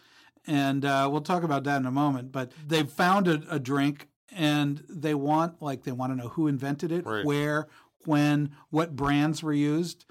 And 0.46 0.84
uh, 0.84 1.08
we'll 1.10 1.20
talk 1.22 1.42
about 1.42 1.64
that 1.64 1.78
in 1.80 1.86
a 1.86 1.90
moment. 1.90 2.32
But 2.32 2.52
they've 2.66 2.90
found 2.90 3.28
a, 3.28 3.42
a 3.50 3.58
drink 3.58 4.08
and 4.32 4.82
they 4.88 5.14
want, 5.14 5.62
like, 5.62 5.84
they 5.84 5.92
want 5.92 6.12
to 6.12 6.16
know 6.16 6.28
who 6.28 6.46
invented 6.48 6.92
it, 6.92 7.06
Right. 7.06 7.24
where, 7.24 7.68
when, 8.04 8.50
what 8.70 8.94
brands 8.94 9.42
were 9.42 9.52
used. 9.52 10.04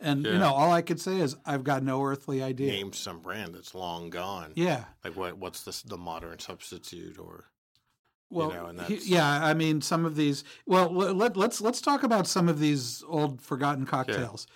And, 0.00 0.24
you 0.24 0.38
know, 0.38 0.52
all 0.52 0.70
I 0.70 0.82
could 0.82 1.00
say 1.00 1.18
is, 1.20 1.36
I've 1.44 1.64
got 1.64 1.82
no 1.82 2.02
earthly 2.04 2.42
idea. 2.42 2.70
Name 2.70 2.92
some 2.92 3.18
brand 3.20 3.54
that's 3.54 3.74
long 3.74 4.10
gone. 4.10 4.52
Yeah. 4.54 4.84
Like 5.04 5.16
what 5.16 5.38
what's 5.38 5.62
the 5.64 5.88
the 5.88 5.96
modern 5.98 6.38
substitute 6.38 7.18
or 7.18 7.46
Well, 8.30 8.50
know, 8.50 8.66
and 8.66 8.80
he- 8.82 8.96
yeah, 9.14 9.44
I 9.44 9.54
mean, 9.54 9.80
some 9.80 10.04
of 10.04 10.14
these. 10.16 10.44
Well, 10.66 10.92
let, 10.92 11.36
let's 11.36 11.60
let's 11.60 11.80
talk 11.80 12.02
about 12.02 12.26
some 12.26 12.48
of 12.48 12.58
these 12.58 13.02
old 13.08 13.40
forgotten 13.40 13.86
cocktails. 13.86 14.46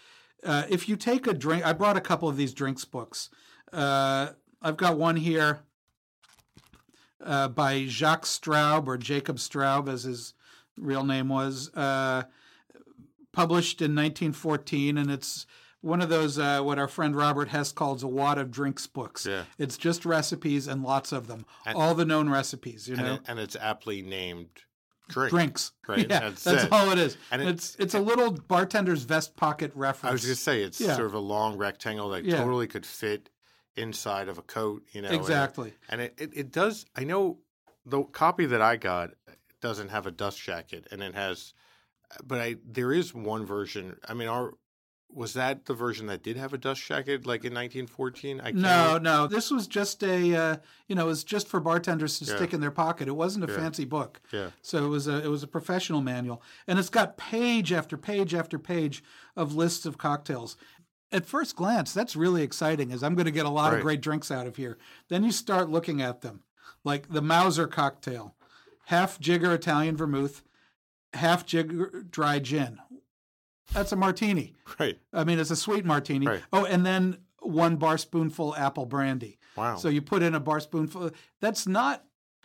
Uh, 0.45 0.65
if 0.69 0.89
you 0.89 0.97
take 0.97 1.27
a 1.27 1.33
drink, 1.33 1.65
I 1.65 1.73
brought 1.73 1.97
a 1.97 2.01
couple 2.01 2.29
of 2.29 2.37
these 2.37 2.53
drinks 2.53 2.85
books. 2.85 3.31
Uh, 3.73 4.31
I've 4.61 4.77
got 4.77 4.99
one 4.99 5.17
here 5.17 5.61
uh, 7.25 7.49
by 7.49 7.87
Jacques 7.87 8.25
Straub 8.25 8.87
or 8.87 8.99
Jacob 8.99 9.37
Straub, 9.37 9.89
as 9.89 10.03
his 10.05 10.35
real 10.77 11.05
name 11.05 11.29
was, 11.29 11.71
uh, 11.75 12.25
published 13.33 13.81
in 13.81 13.95
1914, 13.95 14.99
and 14.99 15.11
it's 15.11 15.47
one 15.83 16.01
of 16.01 16.09
those 16.09 16.39
uh, 16.39 16.61
what 16.63 16.79
our 16.79 16.89
friend 16.89 17.15
Robert 17.15 17.49
Hess 17.49 17.71
calls 17.73 18.03
a 18.03 18.09
wad 18.09 18.39
of 18.39 18.51
drinks 18.51 18.87
books. 18.87 19.27
Yeah. 19.27 19.45
It's 19.59 19.77
just 19.77 20.05
recipes 20.07 20.67
and 20.67 20.83
lots 20.83 21.13
of 21.13 21.27
them, 21.27 21.45
And- 21.67 21.77
all 21.77 21.95
the 21.95 22.05
known 22.05 22.29
recipes. 22.31 22.89
You 22.89 22.95
and, 22.97 23.05
know, 23.07 23.15
it, 23.15 23.21
and 23.29 23.39
it's 23.39 23.57
aptly 23.57 24.01
named 24.03 24.49
drink. 25.09 25.31
drinks. 25.31 25.73
Right, 25.89 26.09
Yeah, 26.09 26.21
that's 26.21 26.45
that's, 26.45 26.65
it. 26.65 26.73
all 26.73 26.91
it 26.91 26.99
is. 26.99 27.17
And 27.31 27.43
it- 27.43 27.49
it's 27.49 27.77
it's 27.79 27.95
a 27.95 28.01
little 28.01 28.33
bartender's 28.33 29.03
vest 29.03 29.37
pocket 29.37 29.73
reference. 29.75 30.11
I 30.11 30.13
was 30.13 30.25
going 30.25 30.35
to 30.37 30.41
say 30.41 30.63
it's 30.63 30.81
Yeah. 30.81 30.95
sort 30.95 31.07
of 31.07 31.15
a 31.15 31.19
long 31.19 31.59
rectangle 31.59 32.09
that 32.11 32.25
Yeah. 32.25 32.39
totally 32.39 32.67
could 32.69 32.87
fit 32.87 33.29
inside 33.77 34.29
of 34.29 34.39
a 34.39 34.43
coat. 34.43 34.83
You 34.93 35.03
know, 35.03 35.09
and 35.09 35.17
it- 35.17 35.21
exactly. 35.21 35.75
And 35.89 36.01
it, 36.01 36.15
it, 36.19 36.31
it 36.35 36.53
does. 36.53 36.87
I 36.97 37.05
know 37.05 37.39
the 37.85 38.05
copy 38.05 38.47
that 38.47 38.63
I 38.63 38.77
got 38.77 39.11
doesn't 39.61 39.89
have 39.89 40.07
a 40.07 40.11
dust 40.13 40.41
jacket, 40.41 40.87
and 40.93 41.03
it 41.03 41.15
has. 41.15 41.55
But 42.23 42.41
I 42.41 42.57
there 42.65 42.93
is 42.93 43.13
one 43.15 43.45
version. 43.47 43.97
I 44.09 44.13
mean, 44.15 44.29
our 44.29 44.53
was 45.15 45.35
that 45.35 45.67
the 45.67 45.75
version 45.75 46.07
that 46.07 46.23
did 46.23 46.37
have 46.37 46.53
a 46.53 46.59
dust 46.59 46.83
jacket, 46.83 47.27
like 47.27 47.45
in 47.45 47.53
1914? 47.53 48.41
I 48.41 48.45
can't 48.45 48.57
No, 48.57 48.99
no. 48.99 49.27
This 49.27 49.51
was 49.51 49.67
just 49.67 50.03
a 50.03 50.35
uh, 50.35 50.57
you 50.89 50.95
know, 50.95 51.05
it 51.05 51.09
was 51.09 51.25
just 51.25 51.49
for 51.49 51.61
bartenders 51.61 52.19
to 52.19 52.25
Yeah. 52.25 52.37
stick 52.37 52.53
in 52.55 52.61
their 52.61 52.71
pocket. 52.71 53.09
It 53.09 53.13
wasn't 53.17 53.45
a 53.49 53.53
Yeah. 53.53 53.59
fancy 53.59 53.85
book. 53.85 54.21
Yeah. 54.33 54.51
So 54.63 54.85
it 54.85 54.89
was 54.89 55.07
a 55.09 55.23
it 55.25 55.29
was 55.29 55.43
a 55.43 55.47
professional 55.47 56.01
manual, 56.01 56.43
and 56.67 56.79
it's 56.79 56.89
got 56.91 57.17
page 57.17 57.73
after 57.73 57.97
page 57.97 58.35
after 58.35 58.59
page 58.59 59.03
of 59.37 59.55
lists 59.55 59.85
of 59.87 59.99
cocktails. 59.99 60.57
At 61.11 61.27
first 61.27 61.57
glance, 61.57 61.93
that's 61.93 62.17
really 62.17 62.43
exciting, 62.43 62.91
as 62.91 63.03
I'm 63.03 63.15
going 63.15 63.27
to 63.27 63.31
get 63.31 63.45
a 63.45 63.51
lot 63.51 63.75
of 63.75 63.83
great 63.83 64.01
drinks 64.01 64.31
out 64.31 64.47
of 64.47 64.57
here. 64.57 64.79
Then 65.09 65.25
you 65.25 65.31
start 65.31 65.69
looking 65.69 66.01
at 66.01 66.23
them, 66.23 66.43
like 66.85 67.11
the 67.11 67.21
Mauser 67.21 67.67
cocktail, 67.67 68.35
half 68.87 69.21
jigger 69.21 69.53
Italian 69.53 69.95
vermouth, 69.95 70.43
half 71.13 71.45
jigger 71.45 72.03
dry 72.11 72.39
gin. 72.39 72.79
That's 73.73 73.93
a 73.93 73.97
martini. 73.97 74.55
Right. 74.79 74.99
I 75.13 75.25
mean, 75.25 75.39
it's 75.39 75.51
a 75.51 75.57
sweet 75.57 75.85
martini. 75.85 76.27
Right. 76.27 76.43
Oh, 76.53 76.65
and 76.65 76.85
then 76.85 77.19
one 77.41 77.77
bar 77.77 77.99
spoonful 77.99 78.55
apple 78.57 78.87
brandy. 78.87 79.39
Wow. 79.57 79.77
So 79.77 79.89
you 79.89 80.03
put 80.03 80.23
in 80.23 80.35
a 80.35 80.41
bar 80.41 80.61
spoonful. 80.61 81.11
That's 81.41 81.67
not 81.67 82.05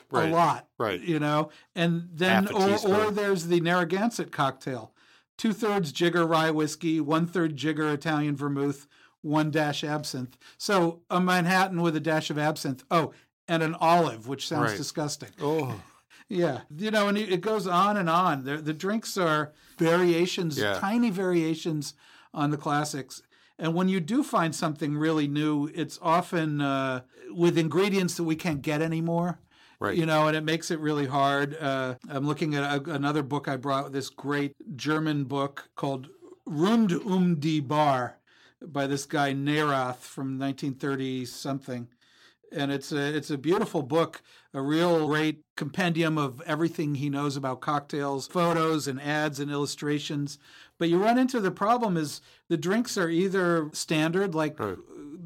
Right. 0.10 0.30
a 0.30 0.34
lot, 0.34 0.68
Right. 0.78 1.02
You 1.02 1.20
know, 1.20 1.50
and 1.76 2.08
then 2.14 2.48
or, 2.54 2.78
or 2.88 3.12
there's 3.12 3.48
the 3.48 3.60
Narragansett 3.60 4.32
cocktail, 4.32 4.94
two 5.38 5.52
thirds 5.52 5.92
jigger 5.92 6.26
rye 6.26 6.50
whiskey, 6.52 7.02
one 7.02 7.28
third 7.28 7.58
jigger 7.58 7.90
Italian 7.92 8.36
vermouth, 8.38 8.88
one 9.22 9.52
dash 9.52 9.84
absinthe. 9.84 10.38
So 10.58 11.02
a 11.10 11.20
Manhattan 11.20 11.82
with 11.82 11.94
a 11.98 12.00
dash 12.00 12.30
of 12.30 12.38
absinthe. 12.38 12.86
Oh, 12.90 13.12
and 13.50 13.62
an 13.64 13.76
olive, 13.82 14.28
which 14.30 14.48
sounds 14.48 14.70
Right. 14.72 14.78
disgusting. 14.78 15.30
Oh. 15.42 15.82
Yeah, 16.30 16.62
you 16.76 16.92
know, 16.92 17.08
and 17.08 17.18
it 17.18 17.42
goes 17.42 17.68
on 17.68 17.96
and 17.98 18.10
on. 18.10 18.44
The, 18.44 18.58
the 18.58 18.74
drinks 18.74 19.18
are 19.18 19.54
variations, 19.78 20.58
Yeah. 20.58 20.74
tiny 20.74 21.10
variations 21.10 21.94
on 22.34 22.52
the 22.52 22.58
classics. 22.58 23.22
And 23.58 23.74
when 23.74 23.88
you 23.90 24.00
do 24.00 24.24
find 24.24 24.54
something 24.54 24.98
really 24.98 25.28
new, 25.28 25.68
it's 25.74 25.98
often 26.02 26.62
uh, 26.62 27.02
with 27.32 27.58
ingredients 27.58 28.16
that 28.18 28.24
we 28.24 28.36
can't 28.36 28.62
get 28.62 28.82
anymore. 28.82 29.40
Right. 29.80 29.96
You 29.96 30.06
know, 30.06 30.28
and 30.28 30.36
it 30.36 30.44
makes 30.44 30.70
it 30.72 30.80
really 30.80 31.06
hard. 31.06 31.56
Uh, 31.56 31.96
I'm 32.10 32.26
looking 32.28 32.56
at 32.56 32.64
a, 32.88 32.92
another 32.92 33.24
book 33.24 33.48
I 33.48 33.58
brought, 33.58 33.92
this 33.92 34.10
great 34.10 34.56
German 34.76 35.24
book 35.26 35.70
called 35.76 36.10
Rund 36.46 36.92
um 36.94 37.40
die 37.40 37.60
Bar 37.60 38.18
by 38.62 38.88
this 38.88 39.06
guy 39.06 39.34
Nerath 39.34 39.98
from 39.98 40.40
1930 40.40 41.26
something. 41.26 41.88
And 42.52 42.72
it's 42.72 42.92
a 42.92 43.16
it's 43.16 43.30
a 43.30 43.38
beautiful 43.38 43.84
book, 43.84 44.22
a 44.58 44.62
real 44.62 45.06
great 45.08 45.44
compendium 45.56 46.18
of 46.18 46.42
everything 46.48 46.96
he 46.96 47.10
knows 47.10 47.38
about 47.38 47.62
cocktails, 47.62 48.28
photos 48.28 48.88
and 48.88 49.00
ads 49.02 49.40
and 49.40 49.52
illustrations. 49.52 50.40
But 50.80 50.90
you 50.90 50.98
run 50.98 51.18
into 51.20 51.40
the 51.40 51.52
problem 51.52 51.96
is 51.96 52.22
the 52.50 52.58
drinks 52.58 52.98
are 52.98 53.10
either 53.10 53.70
standard, 53.74 54.34
like 54.34 54.60
Right. 54.60 54.78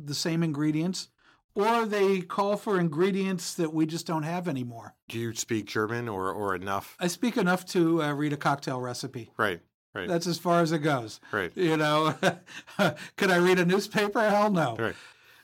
the 0.06 0.14
same 0.14 0.44
ingredients, 0.44 1.08
or 1.56 1.86
they 1.86 2.22
call 2.22 2.58
for 2.58 2.80
ingredients 2.80 3.54
that 3.56 3.74
we 3.74 3.86
just 3.86 4.06
don't 4.06 4.24
have 4.24 4.48
anymore. 4.48 4.96
Do 5.08 5.18
you 5.18 5.34
speak 5.34 5.66
German 5.66 6.10
or, 6.10 6.32
or 6.32 6.54
enough? 6.56 6.96
I 7.00 7.08
speak 7.08 7.38
enough 7.38 7.66
to 7.68 8.04
uh, 8.04 8.14
read 8.14 8.34
a 8.34 8.38
cocktail 8.38 8.82
recipe. 8.82 9.32
Right. 9.38 9.62
Right. 9.94 10.08
That's 10.08 10.28
as 10.28 10.38
far 10.40 10.62
as 10.62 10.72
it 10.72 10.80
goes. 10.80 11.20
right. 11.34 11.52
You 11.56 11.76
know, 11.78 12.16
could 13.18 13.30
I 13.32 13.38
read 13.38 13.60
a 13.60 13.66
newspaper? 13.66 14.22
Hell 14.30 14.50
no. 14.52 14.76
Right. 14.78 14.96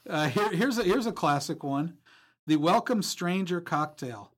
Uh, 0.10 0.30
here, 0.30 0.50
here's 0.52 0.78
a 0.78 0.84
here's 0.84 1.06
a 1.06 1.12
classic 1.12 1.64
one: 1.66 1.98
the 2.48 2.56
Welcome 2.56 3.02
Stranger 3.04 3.62
cocktail. 3.62 4.32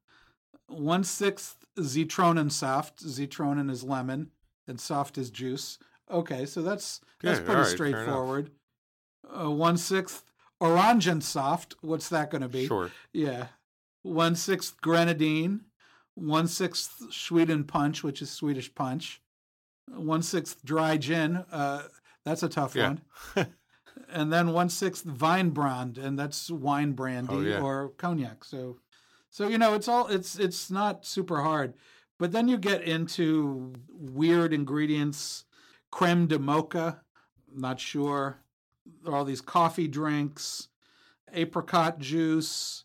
One 0.67 1.03
sixth 1.03 1.65
Zitronen 1.77 2.51
soft. 2.51 3.03
Zitronen 3.05 3.69
is 3.71 3.83
lemon, 3.83 4.31
and 4.67 4.79
soft 4.79 5.17
is 5.17 5.29
juice. 5.29 5.77
Okay, 6.11 6.45
so 6.45 6.61
that's 6.61 7.01
that's 7.21 7.39
pretty 7.39 7.61
right, 7.61 7.67
straightforward. 7.67 8.51
Uh, 9.27 9.51
one 9.51 9.77
sixth 9.77 10.23
Orangen 10.61 11.21
soft. 11.23 11.75
What's 11.81 12.09
that 12.09 12.31
going 12.31 12.41
to 12.41 12.49
be? 12.49 12.67
Sure. 12.67 12.91
Yeah. 13.13 13.47
One 14.01 14.35
sixth 14.35 14.79
grenadine, 14.81 15.61
one 16.15 16.47
sixth 16.47 17.13
Sweden 17.13 17.63
punch, 17.63 18.03
which 18.03 18.21
is 18.21 18.29
Swedish 18.31 18.73
punch, 18.73 19.21
one 19.87 20.21
sixth 20.23 20.63
dry 20.65 20.97
gin. 20.97 21.37
Uh, 21.51 21.83
that's 22.25 22.43
a 22.43 22.49
tough 22.49 22.75
Yeah. 22.75 22.95
one. 23.35 23.47
and 24.09 24.31
then 24.31 24.51
one 24.53 24.69
sixth 24.69 25.05
Weinbrand, 25.05 25.97
and 25.97 26.17
that's 26.17 26.49
wine 26.49 26.93
brandy 26.93 27.33
Oh, 27.35 27.41
yeah. 27.41 27.59
or 27.61 27.89
cognac. 27.97 28.43
So, 28.43 28.77
so 29.29 29.47
you 29.47 29.57
know, 29.57 29.73
it's 29.73 29.87
all 29.87 30.07
it's 30.07 30.37
it's 30.37 30.71
not 30.71 31.05
super 31.05 31.41
hard. 31.41 31.73
But 32.17 32.31
then 32.31 32.47
you 32.47 32.57
get 32.57 32.81
into 32.83 33.73
weird 33.89 34.53
ingredients, 34.53 35.45
creme 35.91 36.27
de 36.27 36.37
mocha. 36.39 37.01
Not 37.55 37.79
sure. 37.79 38.41
There 39.03 39.13
are 39.13 39.17
all 39.17 39.25
these 39.25 39.41
coffee 39.41 39.87
drinks, 39.87 40.67
apricot 41.33 41.99
juice, 41.99 42.83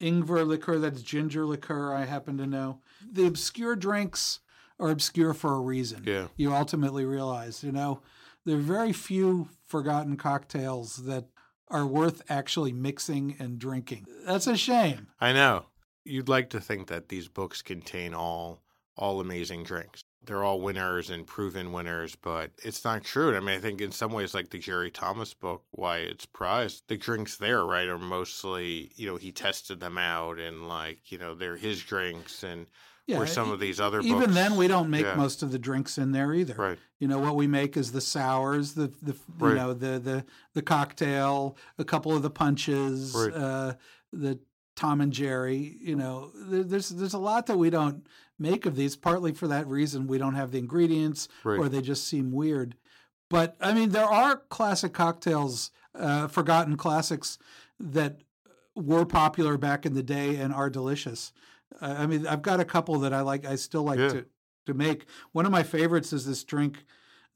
ingwer 0.00 0.46
liqueur. 0.46 0.78
That's 0.78 1.02
ginger 1.02 1.44
liqueur. 1.46 1.92
I 1.92 2.04
happen 2.04 2.38
to 2.38 2.46
know. 2.46 2.80
The 3.10 3.26
obscure 3.26 3.74
drinks 3.76 4.40
are 4.78 4.90
obscure 4.90 5.34
for 5.34 5.54
a 5.54 5.60
reason. 5.60 6.02
Yeah. 6.06 6.28
You 6.36 6.52
ultimately 6.54 7.04
realize, 7.04 7.62
you 7.64 7.72
know, 7.72 8.00
there 8.44 8.56
are 8.56 8.60
very 8.60 8.92
few 8.92 9.48
forgotten 9.66 10.16
cocktails 10.16 11.04
that 11.04 11.26
are 11.68 11.86
worth 11.86 12.22
actually 12.28 12.72
mixing 12.72 13.36
and 13.38 13.58
drinking. 13.58 14.06
That's 14.26 14.46
a 14.46 14.56
shame. 14.56 15.08
I 15.20 15.32
know. 15.32 15.66
You'd 16.04 16.28
like 16.28 16.50
to 16.50 16.60
think 16.60 16.88
that 16.88 17.08
these 17.08 17.28
books 17.28 17.62
contain 17.62 18.14
all 18.14 18.62
all 18.96 19.20
amazing 19.20 19.64
drinks. 19.64 20.04
They're 20.24 20.44
all 20.44 20.60
winners 20.60 21.10
and 21.10 21.26
proven 21.26 21.72
winners, 21.72 22.14
but 22.16 22.52
it's 22.62 22.84
not 22.84 23.04
true. 23.04 23.36
I 23.36 23.40
mean, 23.40 23.56
I 23.56 23.58
think 23.58 23.80
in 23.80 23.92
some 23.92 24.12
ways, 24.12 24.34
like 24.34 24.50
the 24.50 24.58
Jerry 24.58 24.90
Thomas 24.90 25.34
book, 25.34 25.64
why 25.72 25.98
it's 25.98 26.24
prized, 26.26 26.84
the 26.88 26.96
drinks 26.96 27.36
there, 27.36 27.64
right, 27.64 27.88
are 27.88 27.98
mostly, 27.98 28.92
you 28.94 29.06
know, 29.06 29.16
he 29.16 29.32
tested 29.32 29.80
them 29.80 29.98
out 29.98 30.38
and 30.38 30.68
like, 30.68 31.10
you 31.12 31.18
know, 31.18 31.34
they're 31.34 31.56
his 31.56 31.82
drinks 31.82 32.42
and 32.42 32.66
Yeah. 33.06 33.24
some 33.26 33.50
of 33.50 33.60
these 33.60 33.80
other 33.80 34.00
even 34.00 34.18
books. 34.20 34.34
then, 34.34 34.56
we 34.56 34.66
don't 34.66 34.88
make 34.88 35.04
yeah. 35.04 35.14
most 35.14 35.42
of 35.42 35.52
the 35.52 35.58
drinks 35.58 35.98
in 35.98 36.12
there 36.12 36.32
either. 36.32 36.54
Right. 36.54 36.78
You 36.98 37.06
know 37.08 37.18
what 37.18 37.36
we 37.36 37.46
make 37.46 37.76
is 37.76 37.92
the 37.92 38.00
sours, 38.00 38.72
the 38.74 38.88
the 39.02 39.12
you 39.12 39.18
Right. 39.38 39.56
know 39.56 39.74
the 39.74 39.98
the 39.98 40.24
the 40.54 40.62
cocktail, 40.62 41.56
a 41.78 41.84
couple 41.84 42.16
of 42.16 42.22
the 42.22 42.30
punches, 42.30 43.14
Right. 43.14 43.34
uh, 43.34 43.74
the 44.12 44.38
Tom 44.76 45.00
and 45.02 45.12
Jerry. 45.12 45.76
You 45.80 45.96
know, 45.96 46.30
there, 46.34 46.62
there's 46.64 46.88
there's 46.88 47.14
a 47.14 47.18
lot 47.18 47.46
that 47.46 47.58
we 47.58 47.68
don't 47.70 48.06
make 48.38 48.64
of 48.64 48.74
these. 48.74 48.96
Partly 48.96 49.32
for 49.32 49.48
that 49.48 49.66
reason, 49.66 50.06
we 50.06 50.16
don't 50.18 50.34
have 50.34 50.50
the 50.50 50.58
ingredients, 50.58 51.28
Right. 51.44 51.58
or 51.58 51.68
they 51.68 51.82
just 51.82 52.08
seem 52.08 52.32
weird. 52.32 52.74
But 53.28 53.56
I 53.60 53.74
mean, 53.74 53.90
there 53.90 54.04
are 54.06 54.36
classic 54.48 54.92
cocktails, 54.94 55.70
uh, 55.94 56.28
forgotten 56.28 56.76
classics 56.76 57.38
that 57.78 58.20
were 58.74 59.04
popular 59.04 59.56
back 59.58 59.84
in 59.86 59.94
the 59.94 60.02
day 60.02 60.36
and 60.36 60.52
are 60.54 60.70
delicious. 60.70 61.32
I 61.80 62.06
mean, 62.06 62.26
I've 62.26 62.42
got 62.42 62.60
a 62.60 62.64
couple 62.64 62.98
that 63.00 63.12
I 63.12 63.20
like. 63.22 63.44
I 63.44 63.56
still 63.56 63.82
like 63.82 63.98
Yeah. 63.98 64.08
to 64.08 64.26
to 64.66 64.74
make. 64.74 65.06
One 65.32 65.44
of 65.46 65.52
my 65.52 65.62
favorites 65.62 66.12
is 66.12 66.24
this 66.26 66.42
drink, 66.44 66.84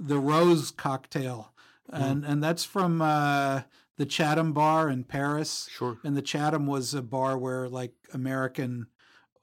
the 0.01 0.19
Rose 0.19 0.71
cocktail, 0.71 1.53
Mm-hmm. 1.93 2.03
and 2.05 2.25
and 2.25 2.43
that's 2.45 2.65
from 2.65 3.01
uh, 3.03 3.63
the 3.97 4.05
Chatham 4.07 4.53
Bar 4.53 4.91
in 4.91 5.05
Paris. 5.05 5.69
Sure. 5.71 5.97
And 6.05 6.17
the 6.17 6.23
Chatham 6.23 6.67
was 6.67 6.93
a 6.95 7.03
bar 7.03 7.37
where 7.39 7.69
like 7.69 7.95
American 8.13 8.87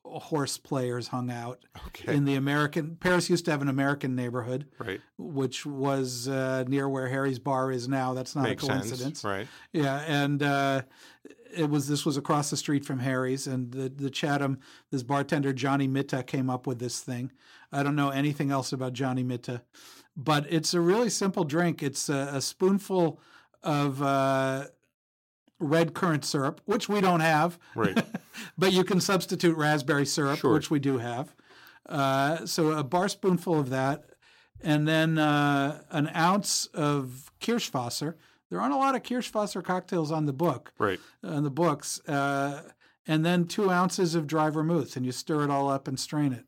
horse 0.04 0.60
players 0.60 1.08
hung 1.08 1.32
out. 1.32 1.66
Okay. 1.88 2.14
In 2.16 2.26
the 2.26 2.36
American 2.36 2.96
Paris 2.98 3.28
used 3.32 3.46
to 3.46 3.52
have 3.52 3.64
an 3.64 3.68
American 3.68 4.16
neighborhood, 4.16 4.68
right. 4.78 5.02
which 5.18 5.66
was 5.66 6.28
uh, 6.28 6.64
near 6.68 6.88
where 6.88 7.08
Harry's 7.10 7.40
bar 7.40 7.72
is 7.72 7.88
now. 7.88 8.14
That's 8.14 8.36
not 8.36 8.44
Makes 8.44 8.64
a 8.64 8.68
coincidence. 8.68 9.02
sense. 9.02 9.24
Right. 9.24 9.48
Yeah, 9.74 10.04
and 10.08 10.44
uh, 10.44 10.84
it 11.56 11.70
was 11.70 11.88
this 11.88 12.06
was 12.06 12.18
across 12.18 12.50
the 12.50 12.58
street 12.58 12.86
from 12.86 13.00
Harry's, 13.00 13.48
and 13.48 13.72
the 13.72 13.90
the 13.90 14.10
Chatham 14.10 14.60
this 14.92 15.04
bartender 15.04 15.54
Johnny 15.54 15.88
Mitta 15.88 16.24
came 16.24 16.50
up 16.50 16.68
with 16.68 16.80
this 16.80 17.00
thing. 17.02 17.32
I 17.72 17.84
don't 17.84 17.96
know 17.96 18.10
anything 18.10 18.52
else 18.52 18.72
about 18.74 18.94
Johnny 18.94 19.24
Mitta, 19.24 19.62
but 20.16 20.46
it's 20.50 20.74
a 20.74 20.80
really 20.82 21.10
simple 21.10 21.44
drink. 21.44 21.82
It's 21.84 22.10
a, 22.10 22.30
a 22.34 22.42
spoonful 22.42 23.20
of 23.64 24.02
uh, 24.02 24.66
red 25.60 25.94
currant 25.94 26.26
syrup, 26.26 26.62
which 26.66 26.88
we 26.90 27.02
don't 27.02 27.22
have, 27.22 27.58
Right. 27.76 27.98
but 28.58 28.72
you 28.74 28.84
can 28.84 29.00
substitute 29.02 29.58
raspberry 29.58 30.06
syrup, 30.06 30.40
Sure. 30.40 30.54
which 30.54 30.70
we 30.70 30.80
do 30.80 30.98
have. 31.00 31.34
Uh, 31.88 32.46
so 32.46 32.72
a 32.72 32.84
bar 32.84 33.08
spoonful 33.10 33.60
of 33.60 33.70
that, 33.70 34.06
and 34.62 34.88
then 34.88 35.18
uh, 35.18 35.82
an 35.92 36.10
ounce 36.16 36.68
of 36.74 37.32
Kirschwasser. 37.42 38.16
There 38.50 38.62
aren't 38.62 38.74
a 38.74 38.78
lot 38.78 38.96
of 38.96 39.04
Kirschwasser 39.04 39.64
cocktails 39.64 40.12
on 40.12 40.26
the 40.26 40.34
book, 40.34 40.72
Right. 40.78 41.00
on 41.24 41.44
the 41.44 41.50
books, 41.50 42.00
uh, 42.08 42.70
and 43.08 43.26
then 43.26 43.46
two 43.46 43.72
ounces 43.72 44.16
of 44.16 44.28
dry 44.28 44.50
vermouth, 44.50 44.96
and 44.96 45.06
you 45.06 45.12
stir 45.12 45.44
it 45.44 45.50
all 45.50 45.70
up 45.70 45.88
and 45.88 46.00
strain 46.00 46.32
it. 46.34 46.46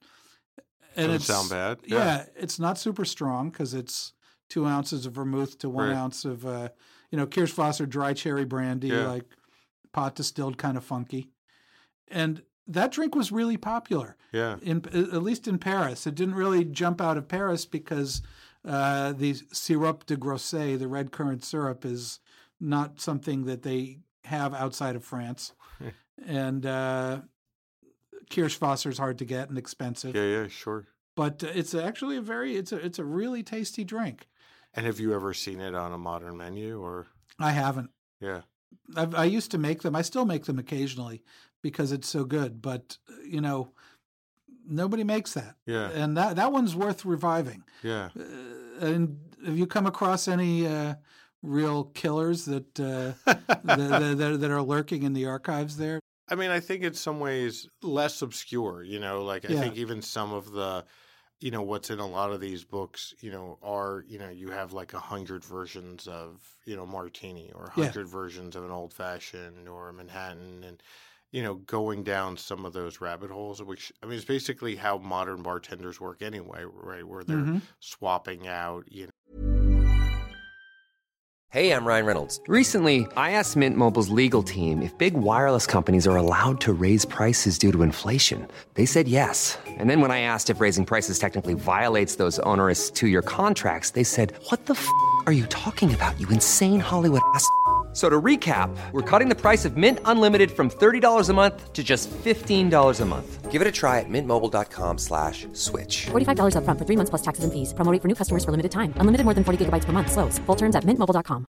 And 0.95 1.11
Doesn't 1.11 1.21
sound 1.33 1.49
bad. 1.49 1.79
Yeah. 1.85 2.25
it's 2.35 2.59
not 2.59 2.77
super 2.77 3.05
strong 3.05 3.49
because 3.49 3.73
it's 3.73 4.13
two 4.49 4.65
ounces 4.65 5.05
of 5.05 5.13
vermouth 5.13 5.57
to 5.59 5.69
one 5.69 5.89
Right. 5.89 5.95
ounce 5.95 6.25
of, 6.25 6.45
uh, 6.45 6.69
you 7.11 7.17
know, 7.17 7.27
Kirschwasser 7.27 7.87
dry 7.87 8.13
cherry 8.13 8.45
brandy, 8.45 8.87
Yeah. 8.87 9.07
like 9.07 9.25
pot 9.91 10.15
distilled, 10.15 10.57
kind 10.57 10.77
of 10.77 10.83
funky. 10.83 11.31
And 12.07 12.43
that 12.67 12.91
drink 12.91 13.15
was 13.15 13.31
really 13.31 13.57
popular 13.57 14.17
Yeah. 14.31 14.57
in 14.61 14.85
at 14.93 15.23
least 15.23 15.47
in 15.47 15.57
Paris. 15.59 16.05
It 16.07 16.15
didn't 16.15 16.35
really 16.35 16.65
jump 16.65 16.99
out 17.01 17.17
of 17.17 17.27
Paris 17.27 17.65
because 17.65 18.21
uh, 18.67 19.13
the 19.13 19.33
sirop 19.53 20.05
de 20.05 20.17
groseille, 20.17 20.77
the 20.77 20.87
red 20.87 21.11
currant 21.11 21.43
syrup, 21.43 21.85
is 21.85 22.19
not 22.59 22.99
something 22.99 23.45
that 23.45 23.63
they 23.63 23.99
have 24.25 24.53
outside 24.53 24.95
of 24.95 25.03
France, 25.03 25.53
and 26.25 26.65
uh, 26.65 27.21
Kirschwasser 28.29 28.91
is 28.91 28.97
hard 28.97 29.17
to 29.19 29.25
get 29.25 29.49
and 29.49 29.57
expensive. 29.57 30.15
Yeah. 30.15 30.41
Yeah. 30.41 30.47
Sure. 30.47 30.85
But 31.15 31.41
it's 31.43 31.73
actually 31.73 32.17
a 32.17 32.21
very 32.21 32.55
it's 32.57 32.71
a 32.71 32.77
it's 32.77 32.99
a 32.99 33.05
really 33.05 33.41
tasty 33.41 33.83
drink. 33.83 34.27
And 34.73 34.85
have 34.85 34.99
you 34.99 35.13
ever 35.13 35.33
seen 35.33 35.59
it 35.59 35.73
on 35.73 35.93
a 35.93 35.97
modern 35.97 36.37
menu 36.37 36.79
or? 36.79 37.07
I 37.39 37.51
haven't. 37.51 37.89
Yeah. 38.19 38.41
I've, 38.95 39.15
I 39.15 39.23
used 39.23 39.49
to 39.51 39.57
make 39.57 39.81
them. 39.81 39.95
I 39.95 40.03
still 40.03 40.25
make 40.25 40.45
them 40.45 40.59
occasionally 40.59 41.23
because 41.63 41.91
it's 41.91 42.07
so 42.07 42.23
good. 42.23 42.61
But 42.61 42.97
you 43.25 43.41
know, 43.41 43.71
nobody 44.67 45.03
makes 45.03 45.33
that, 45.33 45.55
Yeah. 45.65 45.89
and 45.91 46.15
that 46.17 46.35
that 46.35 46.51
one's 46.51 46.75
worth 46.75 47.05
reviving. 47.05 47.63
Yeah. 47.83 48.09
Uh, 48.19 48.85
and 48.85 49.19
have 49.45 49.57
you 49.57 49.67
come 49.67 49.85
across 49.87 50.27
any 50.27 50.67
uh, 50.67 50.95
real 51.41 51.85
killers 51.85 52.45
that, 52.45 52.79
uh, 52.79 53.13
that, 53.63 54.17
that 54.17 54.37
that 54.41 54.51
are 54.51 54.61
lurking 54.61 55.03
in 55.03 55.13
the 55.13 55.25
archives 55.25 55.77
there? 55.77 55.99
I 56.29 56.35
mean, 56.35 56.51
I 56.51 56.59
think 56.59 56.83
in 56.83 56.93
some 56.93 57.19
ways 57.19 57.67
less 57.81 58.21
obscure, 58.21 58.83
you 58.83 58.99
know, 58.99 59.23
like 59.23 59.45
I 59.45 59.53
Yeah. 59.53 59.61
think 59.61 59.77
even 59.77 60.01
some 60.01 60.33
of 60.33 60.51
the, 60.51 60.83
you 61.39 61.51
know, 61.51 61.61
what's 61.61 61.89
in 61.89 61.99
a 61.99 62.07
lot 62.07 62.31
of 62.31 62.41
these 62.41 62.63
books, 62.65 63.13
you 63.21 63.31
know, 63.31 63.57
are, 63.61 64.03
you 64.07 64.19
know, 64.19 64.29
you 64.29 64.49
have 64.51 64.73
like 64.73 64.93
a 64.93 64.99
hundred 64.99 65.45
versions 65.45 66.07
of, 66.07 66.41
you 66.65 66.75
know, 66.75 66.85
martini 66.85 67.51
or 67.53 67.65
a 67.65 67.79
Yeah. 67.79 67.85
hundred 67.85 68.07
versions 68.07 68.55
of 68.55 68.65
an 68.65 68.71
old 68.71 68.93
fashioned 68.93 69.69
or 69.69 69.89
a 69.89 69.93
Manhattan. 69.93 70.63
And, 70.63 70.83
you 71.31 71.43
know, 71.43 71.55
going 71.55 72.03
down 72.03 72.37
some 72.37 72.65
of 72.65 72.73
those 72.73 73.01
rabbit 73.01 73.29
holes, 73.31 73.61
which 73.61 73.91
I 74.01 74.05
mean, 74.05 74.15
it's 74.15 74.25
basically 74.25 74.75
how 74.75 74.97
modern 74.97 75.41
bartenders 75.43 75.99
work 75.99 76.21
anyway, 76.21 76.63
right? 76.65 77.05
Where 77.07 77.23
they're 77.23 77.37
Mhm. 77.37 77.61
swapping 77.79 78.47
out, 78.47 78.83
you 78.87 79.05
know. 79.05 79.11
Hey, 81.49 81.71
I'm 81.71 81.85
Ryan 81.85 82.05
Reynolds. 82.05 82.41
Recently, 82.47 83.07
I 83.15 83.31
asked 83.31 83.55
Mint 83.55 83.77
Mobile's 83.77 84.09
legal 84.09 84.43
team 84.43 84.81
if 84.81 84.95
big 84.97 85.13
wireless 85.13 85.65
companies 85.65 86.05
are 86.05 86.17
allowed 86.17 86.59
to 86.61 86.73
raise 86.73 87.05
prices 87.05 87.57
due 87.57 87.71
to 87.71 87.83
inflation. 87.83 88.45
They 88.73 88.85
said 88.85 89.07
yes. 89.07 89.57
And 89.65 89.89
then 89.89 90.01
when 90.01 90.11
I 90.11 90.19
asked 90.21 90.49
if 90.49 90.59
raising 90.59 90.85
prices 90.85 91.19
technically 91.19 91.53
violates 91.53 92.15
those 92.17 92.37
onerous 92.39 92.91
two 92.91 93.07
year 93.07 93.21
contracts, 93.21 93.91
they 93.91 94.03
said, 94.03 94.33
What 94.49 94.65
the 94.65 94.73
f 94.73 94.87
are 95.25 95.31
you 95.31 95.45
talking 95.47 95.93
about, 95.93 96.19
you 96.19 96.27
insane 96.29 96.81
Hollywood 96.81 97.21
ass? 97.33 97.47
F- 97.97 98.03
So 98.03 98.09
to 98.11 98.21
recap, 98.21 98.69
we're 98.91 99.01
cutting 99.01 99.27
the 99.27 99.41
price 99.41 99.65
of 99.65 99.75
Mint 99.75 99.99
Unlimited 100.05 100.51
from 100.51 100.69
$30 100.69 101.29
a 101.29 101.33
month 101.33 101.73
to 101.73 101.83
just 101.83 102.11
$15 102.11 103.01
a 103.01 103.05
month. 103.05 103.51
Give 103.51 103.59
it 103.59 103.67
a 103.67 103.71
try 103.71 103.99
at 104.01 104.05
mintmobile.com 104.07 104.99
slash 104.99 105.47
switch. 105.53 106.05
$45 106.11 106.53
upfront 106.53 106.77
for 106.77 106.85
three 106.85 106.95
months 106.95 107.09
plus 107.09 107.23
taxes 107.23 107.43
and 107.43 107.51
fees. 107.51 107.73
Promo 107.73 107.91
rate 107.91 108.01
for 108.03 108.07
new 108.07 108.13
customers 108.13 108.45
for 108.45 108.51
limited 108.51 108.71
time. 108.71 108.93
Unlimited 109.01 109.25
more 109.25 109.33
than 109.33 109.43
40 109.43 109.65
gigabytes 109.65 109.85
per 109.85 109.93
month. 109.93 110.11
Slows. 110.11 110.37
Full 110.45 110.55
terms 110.55 110.75
at 110.75 110.83
mintmobile.com. 110.83 111.56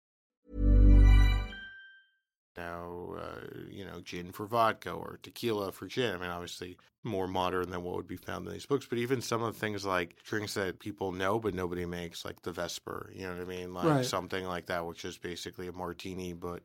you 3.81 3.87
know, 3.87 4.01
gin 4.03 4.31
for 4.31 4.45
vodka 4.45 4.91
or 4.91 5.19
tequila 5.23 5.73
for 5.73 5.87
gin. 5.87 6.15
I 6.15 6.19
mean, 6.19 6.31
obviously 6.31 6.77
more 7.03 7.27
modern 7.27 7.71
than 7.71 7.83
what 7.83 7.97
would 7.97 8.07
be 8.07 8.17
found 8.17 8.47
in 8.47 8.53
these 8.53 8.67
books, 8.67 8.87
but 8.87 8.99
even 8.99 9.23
some 9.23 9.43
of 9.43 9.55
the 9.55 9.59
things 9.59 9.87
like 9.87 10.23
drinks 10.23 10.53
that 10.55 10.79
people 10.81 11.13
know 11.13 11.39
but 11.39 11.55
nobody 11.55 11.87
makes, 11.87 12.27
like 12.27 12.43
the 12.43 12.53
Vesper, 12.53 13.11
you 13.15 13.23
know 13.27 13.33
what 13.33 13.41
I 13.41 13.47
mean? 13.47 13.73
Like 13.73 13.85
Right. 13.87 14.05
something 14.05 14.45
like 14.45 14.67
that, 14.67 14.85
which 14.85 15.07
is 15.07 15.17
basically 15.17 15.67
a 15.69 15.73
martini, 15.73 16.35
but 16.35 16.63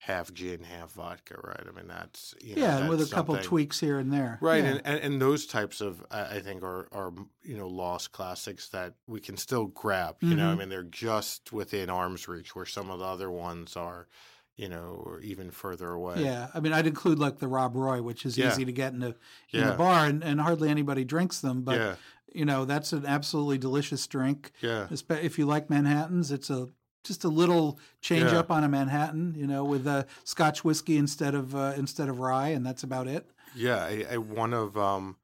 half 0.00 0.32
gin, 0.32 0.62
half 0.62 0.92
vodka, 0.92 1.34
right? 1.42 1.62
I 1.66 1.72
mean, 1.72 1.86
that's, 1.88 2.34
you 2.42 2.56
know, 2.56 2.62
yeah, 2.62 2.88
with 2.88 3.00
a 3.00 3.04
that's 3.04 3.12
couple 3.12 3.36
tweaks 3.38 3.80
here 3.80 3.98
and 3.98 4.12
there. 4.12 4.38
Right, 4.42 4.62
Yeah. 4.64 4.70
and, 4.70 4.82
and 4.84 5.00
and 5.00 5.22
those 5.22 5.46
types 5.46 5.80
of 5.80 6.04
I 6.10 6.40
think 6.40 6.62
are 6.62 6.88
are 6.92 7.12
you 7.42 7.56
know 7.56 7.68
lost 7.68 8.12
classics 8.12 8.68
that 8.70 8.94
we 9.06 9.20
can 9.20 9.36
still 9.36 9.66
grab. 9.66 10.16
You 10.20 10.34
know, 10.34 10.46
I 10.46 10.50
mm-hmm. 10.50 10.58
mean 10.60 10.68
they're 10.70 10.82
just 10.84 11.52
within 11.52 11.88
arm's 11.90 12.28
reach, 12.28 12.54
where 12.56 12.66
some 12.66 12.90
of 12.90 12.98
the 12.98 13.04
other 13.04 13.30
ones 13.30 13.76
are, 13.76 14.08
you 14.60 14.68
know, 14.68 15.02
or 15.06 15.20
even 15.20 15.50
further 15.50 15.90
away. 15.92 16.22
Yeah, 16.22 16.48
I 16.54 16.60
mean, 16.60 16.72
I'd 16.72 16.86
include 16.86 17.18
like 17.18 17.38
the 17.38 17.48
Rob 17.48 17.74
Roy, 17.74 18.02
which 18.02 18.26
is 18.26 18.36
Yeah. 18.36 18.48
easy 18.48 18.64
to 18.66 18.72
get 18.72 18.92
in 18.92 19.02
a 19.02 19.08
in 19.52 19.60
Yeah. 19.60 19.74
a 19.74 19.76
bar, 19.76 20.04
and, 20.06 20.22
and 20.22 20.40
hardly 20.40 20.68
anybody 20.68 21.04
drinks 21.04 21.40
them. 21.40 21.62
But 21.62 21.76
yeah, 21.78 21.94
you 22.32 22.44
know, 22.44 22.64
that's 22.64 22.92
an 22.92 23.06
absolutely 23.06 23.58
delicious 23.58 24.06
drink. 24.06 24.52
yeah, 24.60 24.86
If 24.90 25.38
you 25.38 25.46
like 25.46 25.70
Manhattan's, 25.70 26.30
it's 26.30 26.50
a 26.50 26.68
just 27.02 27.24
a 27.24 27.28
little 27.28 27.78
change 28.02 28.30
up 28.32 28.50
on 28.50 28.62
a 28.62 28.68
Manhattan. 28.68 29.34
You 29.34 29.46
know, 29.46 29.64
with 29.64 29.86
uh, 29.86 30.04
Scotch 30.24 30.62
whiskey 30.64 30.96
instead 30.98 31.34
of 31.34 31.54
uh, 31.54 31.72
instead 31.76 32.08
of 32.10 32.20
rye, 32.20 32.48
and 32.48 32.64
that's 32.66 32.82
about 32.82 33.06
it. 33.08 33.30
yeah. 33.56 33.82
I, 33.82 34.04
I, 34.12 34.16
one 34.18 34.52
of 34.52 34.76
um, 34.76 35.16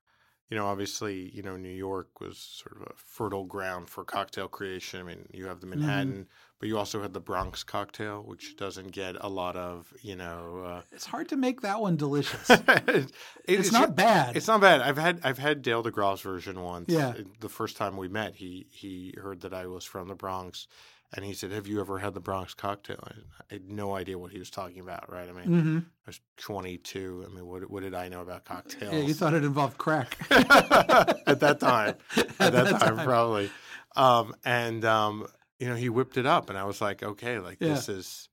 you 0.49 0.57
know, 0.57 0.67
obviously, 0.67 1.31
you 1.35 1.43
know, 1.43 1.57
New 1.57 1.77
York 1.89 2.21
was 2.21 2.39
sort 2.39 2.77
of 2.77 2.83
a 2.89 2.95
fertile 2.97 3.45
ground 3.45 3.91
for 3.91 4.05
cocktail 4.05 4.49
creation. 4.49 5.01
I 5.01 5.03
mean, 5.03 5.29
you 5.33 5.47
have 5.47 5.61
the 5.61 5.67
Mm-hmm. 5.67 6.23
But 6.59 6.69
you 6.71 6.79
also 6.79 7.03
had 7.03 7.13
the 7.13 7.21
Bronx 7.21 7.63
cocktail, 7.63 8.23
which 8.23 8.57
doesn't 8.57 8.93
get 8.93 9.15
a 9.21 9.29
lot 9.29 9.57
of, 9.57 9.93
you 10.01 10.17
know. 10.17 10.63
Uh, 10.67 10.83
It's 10.91 11.05
hard 11.05 11.29
to 11.29 11.37
make 11.37 11.61
that 11.61 11.81
one 11.81 11.97
delicious. 11.97 12.49
it- 12.51 13.13
it's 13.47 13.73
not 13.73 13.95
bad. 13.95 14.37
It's 14.37 14.47
not 14.49 14.61
bad. 14.63 14.81
I've 14.81 14.97
had 14.97 15.21
I've 15.23 15.37
had 15.39 15.61
Dale 15.63 15.83
DeGroff's 15.85 16.23
version 16.23 16.63
once. 16.63 16.87
Yeah. 16.89 17.13
The 17.41 17.49
first 17.51 17.77
time 17.77 17.97
we 17.99 18.09
met, 18.09 18.37
he 18.37 18.67
he 18.71 19.15
heard 19.23 19.43
that 19.43 19.53
I 19.53 19.67
was 19.67 19.85
from 19.85 20.09
the 20.09 20.15
Bronx, 20.15 20.67
and 21.13 21.25
he 21.27 21.35
said, 21.35 21.53
"Have 21.53 21.67
you 21.67 21.79
ever 21.81 21.99
had 21.99 22.15
the 22.15 22.21
Bronx 22.21 22.55
cocktail?" 22.55 23.07
I, 23.07 23.53
had 23.53 23.69
no 23.71 23.95
idea 23.95 24.19
what 24.19 24.33
he 24.33 24.39
was 24.39 24.51
talking 24.51 24.81
about. 24.81 25.13
Right? 25.13 25.29
I 25.29 25.33
mean, 25.33 25.45
hmm 25.61 25.79
I 26.07 26.09
was 26.11 26.21
22. 26.39 27.27
I 27.31 27.35
mean, 27.35 27.47
what 27.47 27.71
what 27.71 27.83
did 27.83 27.95
I 27.95 28.09
know 28.09 28.23
about 28.23 28.47
cocktails? 28.47 28.95
Yeah, 28.95 29.01
you 29.01 29.13
thought 29.15 29.35
it 29.35 29.45
involved 29.45 29.77
crack. 29.77 30.17
at 30.31 31.41
that 31.41 31.61
time. 31.61 31.97
At, 32.17 32.39
that, 32.39 32.53
that 32.53 32.81
time, 32.81 32.97
time. 32.97 33.07
probably. 33.07 33.51
Um, 33.95 34.35
and 34.45 34.85
um, 34.85 35.27
you 35.59 35.69
know, 35.69 35.75
he 35.75 35.89
whipped 35.89 36.17
it 36.17 36.27
up, 36.27 36.49
and 36.51 36.59
I 36.59 36.65
was 36.65 36.81
like, 36.81 37.03
okay, 37.03 37.39
like 37.39 37.59
Yeah. 37.61 37.75
this 37.75 37.89
is 37.89 38.29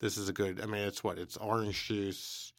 this 0.00 0.16
is 0.16 0.28
a 0.28 0.32
good. 0.32 0.60
I 0.60 0.66
mean, 0.66 0.82
it's 0.82 1.02
what 1.02 1.18
it's 1.18 1.36
orange 1.36 1.86
juice. 1.86 2.52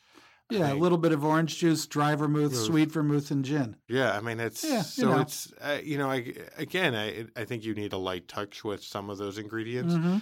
Yeah, 0.49 0.71
a 0.71 0.75
little 0.75 0.97
bit 0.97 1.11
of 1.11 1.25
orange 1.25 1.57
juice, 1.57 1.85
dry 1.87 2.15
vermouth, 2.15 2.51
Vermouth. 2.53 2.65
sweet 2.65 2.89
vermouth, 2.89 3.31
and 3.31 3.43
gin. 3.43 3.75
Yeah, 3.89 4.15
I 4.15 4.21
mean 4.21 4.39
it's 4.39 4.63
Yeah, 4.63 4.77
you 4.77 4.83
so 4.83 5.11
know. 5.11 5.19
it's 5.19 5.51
uh, 5.61 5.79
you 5.83 5.97
know 5.97 6.09
I 6.09 6.33
again 6.57 6.95
I 6.95 7.25
I 7.35 7.45
think 7.45 7.63
you 7.65 7.73
need 7.73 7.93
a 7.93 7.97
light 7.97 8.27
touch 8.27 8.63
with 8.63 8.81
some 8.83 9.09
of 9.09 9.17
those 9.17 9.37
ingredients. 9.37 9.93
hmm 9.95 10.17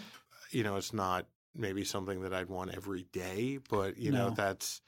You 0.51 0.63
know, 0.63 0.75
it's 0.77 0.93
not 0.93 1.27
maybe 1.55 1.83
something 1.83 2.21
that 2.21 2.33
I'd 2.33 2.49
want 2.49 2.75
every 2.75 3.03
day, 3.11 3.57
but 3.69 3.97
you 3.97 4.11
know 4.11 4.31
that's 4.31 4.81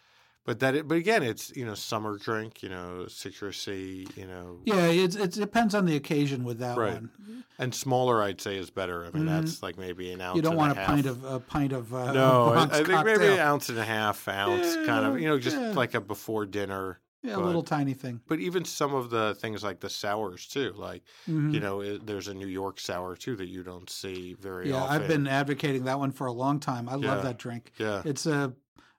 but 0.47 0.59
that 0.61 0.73
it, 0.73 0.87
but 0.87 0.97
again 0.97 1.21
it's 1.21 1.55
you 1.55 1.65
know 1.65 1.75
summer 1.75 2.17
drink, 2.17 2.63
you 2.63 2.69
know 2.69 3.05
citrusy, 3.07 4.07
you 4.17 4.25
know 4.25 4.59
Yeah, 4.65 4.87
it, 4.87 5.15
it 5.15 5.31
depends 5.33 5.75
on 5.75 5.85
the 5.85 5.95
occasion 5.95 6.43
with 6.43 6.57
that 6.59 6.77
Right. 6.77 6.93
one. 6.93 7.11
and 7.59 7.75
smaller 7.75 8.23
I'd 8.23 8.41
say 8.41 8.57
is 8.57 8.69
better. 8.71 9.05
I 9.05 9.11
mean 9.11 9.23
Mhm. 9.23 9.27
that's 9.27 9.61
like 9.61 9.77
maybe 9.77 10.11
an 10.11 10.21
ounce. 10.21 10.35
You 10.37 10.41
don't 10.41 10.53
and 10.53 10.59
want 10.59 10.71
a 10.77 10.85
pint 10.85 11.05
of 11.05 11.23
a 11.23 11.39
pint 11.39 11.73
of 11.73 11.93
uh, 11.93 12.11
no, 12.13 12.53
I, 12.53 12.63
I 12.63 12.83
think 12.83 13.05
maybe 13.05 13.27
an 13.27 13.39
ounce 13.39 13.69
and 13.69 13.77
a 13.77 13.85
half 13.85 14.27
ounce 14.27 14.75
kind 14.87 15.05
of 15.05 15.19
you 15.19 15.27
know 15.27 15.37
just 15.37 15.57
yeah. 15.57 15.71
like 15.73 15.93
a 15.93 16.01
before 16.01 16.45
dinner. 16.47 16.99
yeah, 17.23 17.35
a 17.35 17.43
little 17.43 17.63
tiny 17.63 17.93
thing. 17.93 18.21
But 18.27 18.39
even 18.39 18.63
some 18.63 18.93
of 18.93 19.09
the 19.09 19.35
things 19.35 19.63
like 19.63 19.79
the 19.81 19.89
sours 19.89 20.47
too, 20.47 20.71
like 20.77 21.03
Mhm. 21.27 21.53
you 21.53 21.59
know, 21.59 21.81
it, 21.81 22.05
there's 22.07 22.27
a 22.29 22.33
New 22.33 22.47
York 22.47 22.79
sour 22.79 23.15
too 23.17 23.35
that 23.35 23.47
you 23.49 23.63
don't 23.63 23.89
see 23.89 24.33
very 24.39 24.71
often. 24.71 24.75
Yeah, 24.75 24.81
often. 24.83 25.01
I've 25.01 25.07
been 25.09 25.27
advocating 25.27 25.83
that 25.85 25.99
one 25.99 26.11
for 26.11 26.27
a 26.27 26.31
long 26.31 26.59
time. 26.61 26.87
I 26.87 26.95
Yeah. 26.95 27.11
love 27.13 27.23
that 27.23 27.37
drink. 27.37 27.73
yeah, 27.79 28.01
It's 28.05 28.25
a 28.27 28.53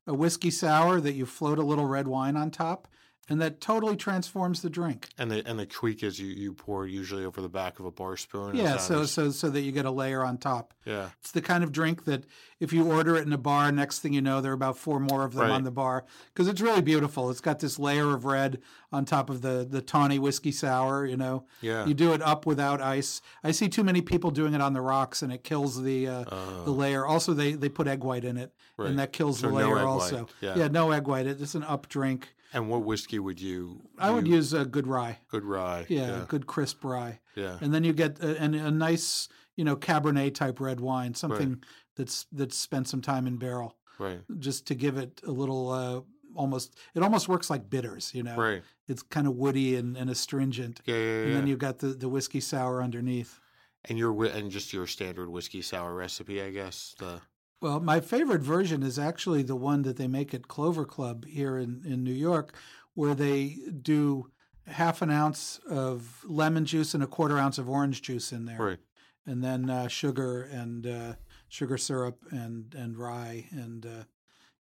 a 0.09 0.15
whiskey 0.15 0.51
sour 0.51 1.01
that 1.01 1.13
you 1.13 1.27
float 1.27 1.59
a 1.59 1.63
little 1.63 1.87
red 1.87 2.09
wine 2.09 2.37
on 2.37 2.51
top, 2.51 2.89
and 3.29 3.41
that 3.41 3.61
totally 3.61 3.97
transforms 3.97 4.63
the 4.63 4.71
drink. 4.71 5.09
and 5.19 5.31
the 5.31 5.47
and 5.47 5.59
the 5.59 5.67
tweak 5.67 6.03
is 6.03 6.19
you 6.19 6.29
you 6.29 6.53
pour 6.53 6.87
usually 6.87 7.25
over 7.25 7.41
the 7.41 7.49
back 7.49 7.79
of 7.79 7.87
a 7.87 7.91
bar 7.91 8.17
spoon. 8.17 8.55
Yeah, 8.57 8.77
so 8.79 9.01
as- 9.03 9.11
so 9.11 9.31
so 9.31 9.51
that 9.51 9.61
you 9.61 9.73
get 9.73 9.85
a 9.85 9.91
layer 9.91 10.25
on 10.25 10.39
top. 10.39 10.75
yeah, 10.85 11.11
It's 11.21 11.31
the 11.33 11.43
kind 11.43 11.63
of 11.65 11.73
drink 11.73 12.05
that 12.05 12.25
if 12.61 12.73
you 12.73 12.91
order 12.91 13.15
it 13.17 13.27
in 13.27 13.33
a 13.33 13.39
bar, 13.39 13.71
next 13.71 14.01
thing 14.01 14.13
you 14.13 14.21
know, 14.23 14.41
there 14.41 14.51
are 14.51 14.55
about 14.55 14.77
four 14.77 14.99
more 14.99 15.25
of 15.25 15.35
them 15.35 15.43
Right. 15.43 15.51
on 15.53 15.63
the 15.65 15.71
bar 15.71 16.05
because 16.33 16.49
it's 16.49 16.61
really 16.61 16.81
beautiful. 16.83 17.31
It's 17.31 17.41
got 17.41 17.61
this 17.61 17.79
layer 17.79 18.15
of 18.15 18.25
red 18.25 18.61
on 18.93 19.05
top 19.05 19.31
of 19.31 19.43
the 19.43 19.67
the 19.69 19.83
tawny 19.83 20.19
whiskey 20.19 20.51
sour. 20.53 21.05
You 21.07 21.17
know, 21.17 21.45
yeah, 21.61 21.87
you 21.87 21.95
do 21.95 22.13
it 22.15 22.23
up 22.23 22.47
without 22.47 22.81
ice. 22.81 23.21
I 23.45 23.51
see 23.53 23.69
too 23.69 23.85
many 23.85 24.01
people 24.01 24.31
doing 24.31 24.55
it 24.55 24.61
on 24.61 24.73
the 24.73 24.81
rocks, 24.81 25.23
and 25.23 25.33
it 25.33 25.45
kills 25.45 25.83
the 25.83 26.09
uh, 26.09 26.25
the 26.65 26.71
layer. 26.73 27.07
Also, 27.07 27.35
they 27.35 27.53
they 27.53 27.69
put 27.69 27.87
egg 27.87 28.03
white 28.03 28.25
in 28.25 28.37
it. 28.37 28.53
Right. 28.79 28.91
and 28.91 28.99
that 29.01 29.13
kills 29.13 29.41
So 29.41 29.49
the 29.49 29.53
no 29.55 29.59
layer 29.59 29.75
white, 29.75 29.83
also. 29.83 30.29
yeah. 30.41 30.69
no 30.69 30.93
egg 30.93 31.09
white. 31.09 31.27
It's 31.27 31.57
an 31.57 31.65
up 31.65 31.89
drink. 31.89 32.33
And 32.53 32.69
what 32.71 32.83
whiskey 32.85 33.19
would 33.19 33.41
you? 33.41 33.83
I 33.99 34.11
would 34.11 34.27
you- 34.27 34.35
use 34.37 34.53
a 34.55 34.65
good 34.65 34.87
rye. 34.87 35.19
good 35.29 35.45
rye. 35.45 35.85
Yeah, 35.89 36.09
yeah, 36.19 36.25
good 36.29 36.47
crisp 36.47 36.83
rye. 36.85 37.21
yeah. 37.35 37.59
and 37.61 37.73
then 37.75 37.85
you 37.85 37.93
get 37.93 38.19
a, 38.21 38.37
an- 38.41 38.55
a 38.55 38.71
nice, 38.71 39.29
you 39.57 39.65
know, 39.65 39.77
Cabernet 39.77 40.35
type 40.35 40.59
red 40.61 40.81
wine, 40.81 41.15
something 41.15 41.63
that's 41.97 42.27
that's 42.33 42.57
spent 42.57 42.89
some 42.89 43.01
time 43.03 43.27
in 43.27 43.37
barrel, 43.37 43.77
right, 43.99 44.21
just 44.39 44.67
to 44.69 44.75
give 44.75 44.97
it 44.97 45.21
a 45.27 45.31
little, 45.31 45.71
uh, 45.71 46.01
almost. 46.35 46.77
It 46.95 47.03
almost 47.03 47.29
works 47.29 47.51
like 47.51 47.69
bitters, 47.69 48.15
you 48.15 48.23
know. 48.23 48.37
right. 48.37 48.63
It's 48.87 49.03
kind 49.03 49.27
of 49.27 49.35
woody 49.37 49.77
and, 49.77 49.97
and 49.99 50.09
astringent, 50.09 50.81
Yeah, 50.87 50.95
yeah, 50.95 51.03
yeah. 51.03 51.23
and 51.27 51.35
then 51.37 51.47
you've 51.47 51.59
got 51.59 51.79
the 51.81 51.89
the 51.89 52.09
whiskey 52.09 52.41
sour 52.41 52.83
underneath. 52.83 53.39
and 53.85 53.99
your 53.99 54.25
and 54.27 54.51
just 54.51 54.73
your 54.73 54.87
standard 54.87 55.29
whiskey 55.29 55.61
sour 55.63 55.95
recipe, 55.95 56.41
I 56.41 56.51
guess. 56.51 56.95
The 56.99 57.21
Well, 57.61 57.81
my 57.81 58.01
favorite 58.01 58.43
version 58.43 58.83
is 58.83 58.99
actually 58.99 59.43
the 59.43 59.57
one 59.57 59.83
that 59.83 59.97
they 59.97 60.07
make 60.07 60.33
at 60.33 60.47
Clover 60.47 60.85
Club 60.85 61.27
here 61.27 61.59
in, 61.59 61.83
in 61.85 62.05
New 62.05 62.13
York, 62.13 62.55
where 62.95 63.15
they 63.15 63.59
do 63.83 64.31
half 64.67 65.03
an 65.03 65.11
ounce 65.11 65.59
of 65.69 66.25
lemon 66.27 66.65
juice 66.65 66.95
and 66.95 67.03
a 67.03 67.07
quarter 67.07 67.39
ounce 67.39 67.59
of 67.59 67.69
orange 67.69 68.03
juice 68.03 68.33
in 68.33 68.45
there. 68.45 68.59
right, 68.59 68.79
and 69.27 69.43
then 69.43 69.71
uh, 69.71 69.89
sugar 69.89 70.43
and 70.43 70.87
uh, 70.87 71.15
sugar 71.49 71.79
syrup 71.79 72.19
and 72.31 72.75
and 72.77 72.97
rye 72.97 73.47
and 73.51 73.87
uh, 73.87 74.05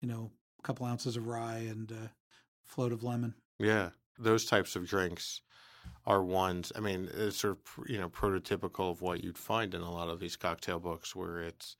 you 0.01 0.07
know 0.07 0.31
a 0.59 0.61
couple 0.61 0.85
ounces 0.85 1.17
of 1.17 1.27
rye 1.27 1.65
and 1.69 1.91
uh, 1.91 2.07
float 2.63 2.91
of 2.91 3.03
lemon. 3.03 3.33
yeah. 3.59 3.89
Those 4.19 4.45
types 4.45 4.75
of 4.75 4.87
drinks 4.87 5.41
are 6.05 6.23
ones. 6.23 6.71
I 6.75 6.81
mean, 6.81 7.09
it's 7.11 7.37
sort 7.37 7.57
of 7.57 7.89
you 7.89 7.97
know 7.97 8.09
prototypical 8.09 8.91
of 8.91 9.01
what 9.01 9.23
you'd 9.23 9.39
find 9.39 9.73
in 9.73 9.81
a 9.81 9.91
lot 9.91 10.09
of 10.09 10.19
these 10.19 10.35
cocktail 10.35 10.79
books, 10.79 11.15
where 11.15 11.41
it's 11.41 11.75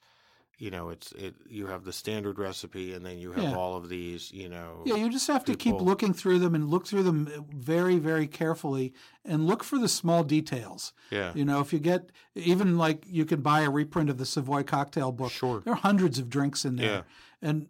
you 0.60 0.70
know 0.70 0.90
it's 0.90 1.12
it 1.14 1.34
you 1.48 1.68
have 1.68 1.84
the 1.84 1.92
standard 1.92 2.38
recipe 2.38 2.94
and 2.94 3.06
then 3.06 3.18
you 3.18 3.32
have 3.32 3.44
Yeah. 3.44 3.56
all 3.56 3.76
of 3.76 3.90
these 3.90 4.32
you 4.32 4.48
know 4.50 4.84
Yeah, 4.86 4.96
you 4.96 5.10
just 5.10 5.28
have 5.28 5.44
to 5.46 5.56
keep 5.56 5.76
looking 5.82 6.14
through 6.14 6.40
them 6.40 6.54
and 6.56 6.70
look 6.70 6.86
through 6.88 7.04
them 7.04 7.28
uh, 7.36 7.42
very 7.56 7.98
very 7.98 8.28
carefully 8.28 8.94
and 9.26 9.48
look 9.48 9.64
for 9.64 9.78
the 9.80 9.88
small 9.90 10.24
details. 10.24 10.94
yeah 11.10 11.32
You 11.36 11.44
know, 11.46 11.60
if 11.60 11.74
you 11.74 11.80
get 11.80 12.12
even 12.36 12.78
like 12.78 13.06
you 13.08 13.26
can 13.26 13.42
buy 13.42 13.62
a 13.62 13.70
reprint 13.70 14.10
of 14.10 14.18
the 14.18 14.26
Savoy 14.26 14.64
cocktail 14.64 15.12
book. 15.12 15.32
Sure. 15.32 15.62
There 15.62 15.74
are 15.74 15.78
hundreds 15.78 16.20
of 16.20 16.30
drinks 16.30 16.66
in 16.66 16.76
there. 16.76 17.06
And 17.42 17.68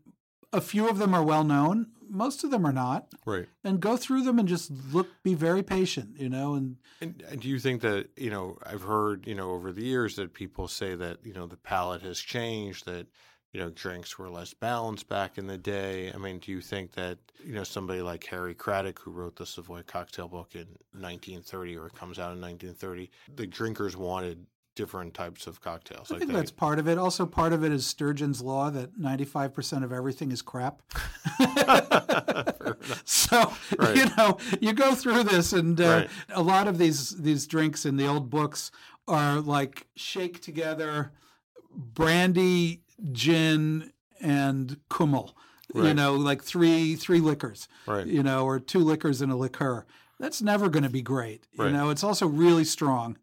a 0.51 0.61
few 0.61 0.87
of 0.89 0.97
them 0.99 1.13
are 1.15 1.23
well 1.23 1.43
known, 1.43 1.87
most 2.13 2.43
of 2.43 2.51
them 2.51 2.65
are 2.65 2.71
not. 2.71 3.07
right. 3.25 3.47
And 3.63 3.79
go 3.79 3.97
through 3.97 4.23
them 4.23 4.39
and 4.39 4.47
just 4.47 4.71
look 4.91 5.07
be 5.23 5.33
very 5.33 5.63
patient, 5.63 6.19
you 6.19 6.29
know, 6.29 6.53
and 6.53 6.77
And, 7.01 7.23
and 7.29 7.41
do 7.41 7.49
you 7.49 7.59
think 7.59 7.81
that 7.81 8.09
you 8.15 8.29
know 8.29 8.57
I've 8.65 8.83
heard 8.83 9.27
you 9.27 9.35
know 9.35 9.51
over 9.51 9.71
the 9.71 9.83
years 9.83 10.15
that 10.17 10.33
people 10.33 10.67
say 10.67 10.95
that 10.95 11.17
you 11.23 11.33
know 11.33 11.47
the 11.47 11.57
palate 11.57 12.03
has 12.03 12.19
changed 12.19 12.85
that 12.85 13.07
you 13.53 13.59
know, 13.59 13.69
drinks 13.69 14.17
were 14.17 14.29
less 14.29 14.53
balanced 14.53 15.07
back 15.07 15.37
in 15.37 15.45
the 15.45 15.59
day. 15.59 16.11
I 16.11 16.17
mean, 16.17 16.39
do 16.39 16.51
you 16.51 16.59
think 16.59 16.93
that, 16.93 17.19
you 17.45 17.53
know, 17.53 17.63
somebody 17.63 18.01
like 18.01 18.25
Harry 18.25 18.55
Craddock, 18.55 18.99
who 18.99 19.11
wrote 19.11 19.35
the 19.35 19.45
Savoy 19.45 19.83
Cocktail 19.83 20.27
book 20.27 20.55
in 20.55 20.65
1930 20.93 21.77
or 21.77 21.85
it 21.85 21.93
comes 21.93 22.17
out 22.17 22.33
in 22.33 22.41
1930, 22.41 23.11
the 23.35 23.45
drinkers 23.45 23.95
wanted 23.95 24.47
different 24.75 25.13
types 25.13 25.47
of 25.47 25.61
cocktails? 25.61 26.11
I 26.11 26.17
think 26.19 26.31
they- 26.31 26.37
that's 26.37 26.51
part 26.51 26.79
of 26.79 26.87
it. 26.87 26.97
Also, 26.97 27.25
part 27.25 27.53
of 27.53 27.63
it 27.63 27.71
is 27.71 27.85
Sturgeon's 27.85 28.41
law 28.41 28.69
that 28.71 28.97
95% 28.99 29.83
of 29.83 29.91
everything 29.93 30.31
is 30.31 30.41
crap. 30.41 30.81
so, 33.05 33.53
Right. 33.77 33.95
you 33.97 34.05
know, 34.17 34.37
you 34.61 34.73
go 34.73 34.95
through 34.95 35.23
this, 35.23 35.53
and 35.53 35.79
uh, 35.79 35.83
Right. 35.83 36.09
a 36.29 36.41
lot 36.41 36.67
of 36.67 36.77
these, 36.77 37.11
these 37.21 37.47
drinks 37.47 37.85
in 37.85 37.97
the 37.97 38.07
old 38.07 38.29
books 38.29 38.71
are 39.07 39.39
like 39.39 39.87
shake 39.95 40.41
together 40.41 41.11
brandy, 41.75 42.81
gin, 43.11 43.91
and 44.21 44.77
kummel. 44.89 45.35
You 45.73 45.93
know, 45.93 46.13
like 46.15 46.43
three 46.43 46.95
three 46.95 47.19
liquors. 47.19 47.67
Right. 47.87 48.05
You 48.05 48.21
know, 48.23 48.45
or 48.45 48.59
two 48.59 48.79
liquors 48.79 49.21
and 49.21 49.31
a 49.31 49.35
liqueur. 49.35 49.85
That's 50.19 50.41
never 50.41 50.69
going 50.69 50.83
to 50.83 50.89
be 50.89 51.01
great. 51.01 51.47
You 51.57 51.69
know, 51.69 51.89
it's 51.89 52.03
also 52.03 52.27
really 52.27 52.63
strong 52.63 53.17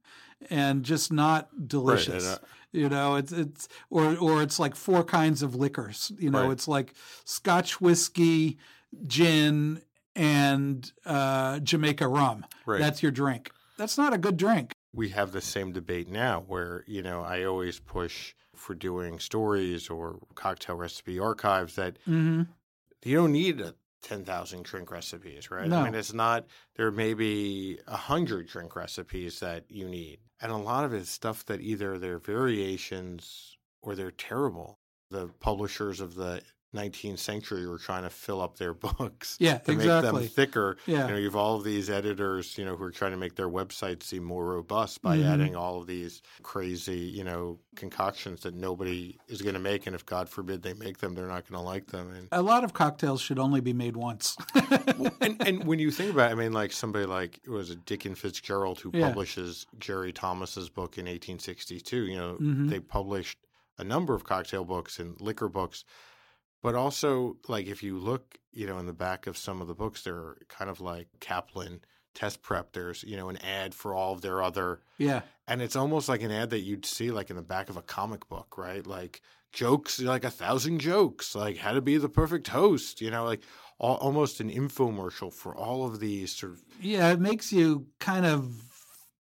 and 0.50 0.82
just 0.82 1.12
not 1.12 1.68
delicious. 1.68 2.26
uh, 2.26 2.38
you 2.72 2.88
know, 2.88 3.16
it's 3.16 3.32
it's 3.32 3.68
or 3.90 4.16
or 4.16 4.42
it's 4.42 4.58
like 4.58 4.74
four 4.74 5.04
kinds 5.04 5.42
of 5.42 5.54
liquors. 5.54 6.12
You 6.18 6.30
know, 6.30 6.42
Right. 6.42 6.50
it's 6.52 6.66
like 6.68 6.94
Scotch 7.24 7.80
whiskey, 7.80 8.58
gin, 9.06 9.82
and 10.16 10.90
uh, 11.06 11.60
Jamaica 11.60 12.06
rum. 12.08 12.44
Right. 12.66 12.78
That's 12.80 13.02
your 13.02 13.12
drink. 13.12 13.50
That's 13.76 13.96
not 13.96 14.12
a 14.12 14.18
good 14.18 14.36
drink. 14.36 14.72
We 14.92 15.10
have 15.10 15.32
the 15.32 15.40
same 15.40 15.72
debate 15.72 16.08
now 16.08 16.44
where, 16.46 16.84
you 16.86 17.02
know, 17.02 17.22
I 17.22 17.44
always 17.44 17.78
push 17.78 18.34
for 18.54 18.74
doing 18.74 19.18
stories 19.18 19.88
or 19.88 20.18
cocktail 20.34 20.76
recipe 20.76 21.18
archives 21.18 21.76
that 21.76 21.98
Mm-hmm. 22.08 22.42
you 23.04 23.16
don't 23.16 23.32
need 23.32 23.60
a 23.60 23.74
10,000 24.02 24.64
drink 24.64 24.90
recipes, 24.90 25.50
right? 25.50 25.68
No. 25.68 25.80
I 25.80 25.84
mean, 25.84 25.94
it's 25.94 26.12
not, 26.14 26.46
there 26.76 26.90
may 26.90 27.14
be 27.14 27.78
a 27.86 27.92
100 27.92 28.48
drink 28.48 28.74
recipes 28.74 29.40
that 29.40 29.64
you 29.68 29.88
need. 29.88 30.18
And 30.40 30.50
a 30.50 30.56
lot 30.56 30.84
of 30.84 30.94
it 30.94 31.02
is 31.02 31.10
stuff 31.10 31.44
that 31.46 31.60
either 31.60 31.98
they're 31.98 32.18
variations 32.18 33.56
or 33.82 33.94
they're 33.94 34.10
terrible. 34.10 34.78
The 35.10 35.28
publishers 35.40 36.00
of 36.00 36.14
the 36.14 36.42
19th 36.74 37.18
century 37.18 37.66
were 37.66 37.78
trying 37.78 38.04
to 38.04 38.10
fill 38.10 38.40
up 38.40 38.56
their 38.56 38.72
books 38.98 39.36
Yeah, 39.40 39.58
to 39.58 39.72
make 39.72 39.86
them 39.86 40.22
thicker. 40.28 40.76
Yeah. 40.86 41.06
You 41.06 41.12
know, 41.14 41.18
you've 41.18 41.36
all 41.36 41.56
of 41.56 41.64
these 41.64 41.90
editors, 41.90 42.56
you 42.56 42.64
know, 42.64 42.76
who 42.76 42.84
are 42.84 42.90
trying 42.92 43.10
to 43.10 43.16
make 43.16 43.34
their 43.34 43.48
websites 43.48 44.04
seem 44.04 44.22
more 44.22 44.44
robust 44.46 45.02
by 45.02 45.18
Mhm. 45.18 45.24
adding 45.32 45.56
all 45.56 45.80
of 45.80 45.86
these 45.86 46.22
crazy, 46.42 46.98
you 46.98 47.24
know, 47.24 47.58
concoctions 47.76 48.42
that 48.42 48.54
nobody 48.54 49.18
is 49.28 49.42
going 49.42 49.54
to 49.54 49.60
make. 49.60 49.86
And 49.86 49.96
if 49.96 50.06
God 50.06 50.28
forbid 50.28 50.62
they 50.62 50.74
make 50.74 50.98
them, 50.98 51.14
they're 51.14 51.26
not 51.26 51.48
going 51.48 51.60
to 51.60 51.66
like 51.66 51.86
them. 51.88 52.10
And 52.14 52.28
A 52.32 52.42
lot 52.42 52.62
of 52.64 52.72
cocktails 52.72 53.20
should 53.20 53.38
only 53.38 53.60
be 53.60 53.72
made 53.72 53.96
once. 53.96 54.36
and, 55.20 55.36
and 55.46 55.64
when 55.64 55.78
you 55.78 55.90
think 55.90 56.12
about 56.12 56.30
it, 56.30 56.32
I 56.32 56.36
mean, 56.36 56.52
like 56.52 56.72
somebody 56.72 57.06
like 57.06 57.40
it 57.44 57.50
was 57.50 57.70
a 57.70 57.76
Dickon 57.76 58.14
Fitzgerald 58.14 58.78
who 58.80 58.90
Yeah. 58.94 59.08
publishes 59.08 59.66
Jerry 59.78 60.12
Thomas's 60.12 60.68
book 60.68 60.98
in 60.98 61.06
1862. 61.06 61.96
You 62.06 62.16
know, 62.16 62.36
Mhm. 62.40 62.70
they 62.70 62.80
published 62.80 63.38
a 63.78 63.84
number 63.84 64.14
of 64.14 64.24
cocktail 64.24 64.64
books 64.64 64.98
and 64.98 65.18
liquor 65.20 65.48
books, 65.48 65.84
but 66.62 66.74
also 66.74 67.36
like 67.48 67.66
if 67.66 67.82
you 67.82 67.98
look, 67.98 68.38
you 68.52 68.66
know, 68.66 68.78
in 68.78 68.86
the 68.86 68.92
back 68.92 69.26
of 69.26 69.36
some 69.36 69.60
of 69.60 69.68
the 69.68 69.74
books, 69.74 70.02
they're 70.02 70.36
kind 70.48 70.70
of 70.70 70.80
like 70.80 71.08
Kaplan 71.20 71.80
test 72.14 72.42
prep. 72.42 72.72
There's 72.72 73.02
you 73.04 73.16
know 73.16 73.28
an 73.28 73.38
ad 73.38 73.74
for 73.74 73.94
all 73.94 74.12
of 74.12 74.20
their 74.20 74.42
other, 74.42 74.80
yeah. 74.98 75.22
and 75.46 75.62
it's 75.62 75.76
almost 75.76 76.08
like 76.08 76.22
an 76.22 76.30
ad 76.30 76.50
that 76.50 76.60
you'd 76.60 76.86
see 76.86 77.10
like 77.10 77.30
in 77.30 77.36
the 77.36 77.42
back 77.42 77.70
of 77.70 77.76
a 77.76 77.82
comic 77.82 78.28
book, 78.28 78.56
right? 78.58 78.86
Like 78.86 79.22
jokes, 79.52 80.00
like 80.00 80.24
a 80.24 80.30
thousand 80.30 80.80
jokes, 80.80 81.34
like 81.34 81.56
how 81.56 81.72
to 81.72 81.80
be 81.80 81.96
the 81.96 82.08
perfect 82.08 82.48
host, 82.48 83.00
you 83.00 83.10
know, 83.10 83.24
like 83.24 83.42
all, 83.78 83.96
almost 83.96 84.40
an 84.40 84.50
infomercial 84.50 85.32
for 85.32 85.54
all 85.54 85.86
of 85.86 86.00
these 86.00 86.34
sort 86.34 86.52
of 86.52 86.62
Yeah, 86.80 87.10
it 87.12 87.20
makes 87.20 87.52
you 87.52 87.86
kind 87.98 88.26
of 88.26 88.69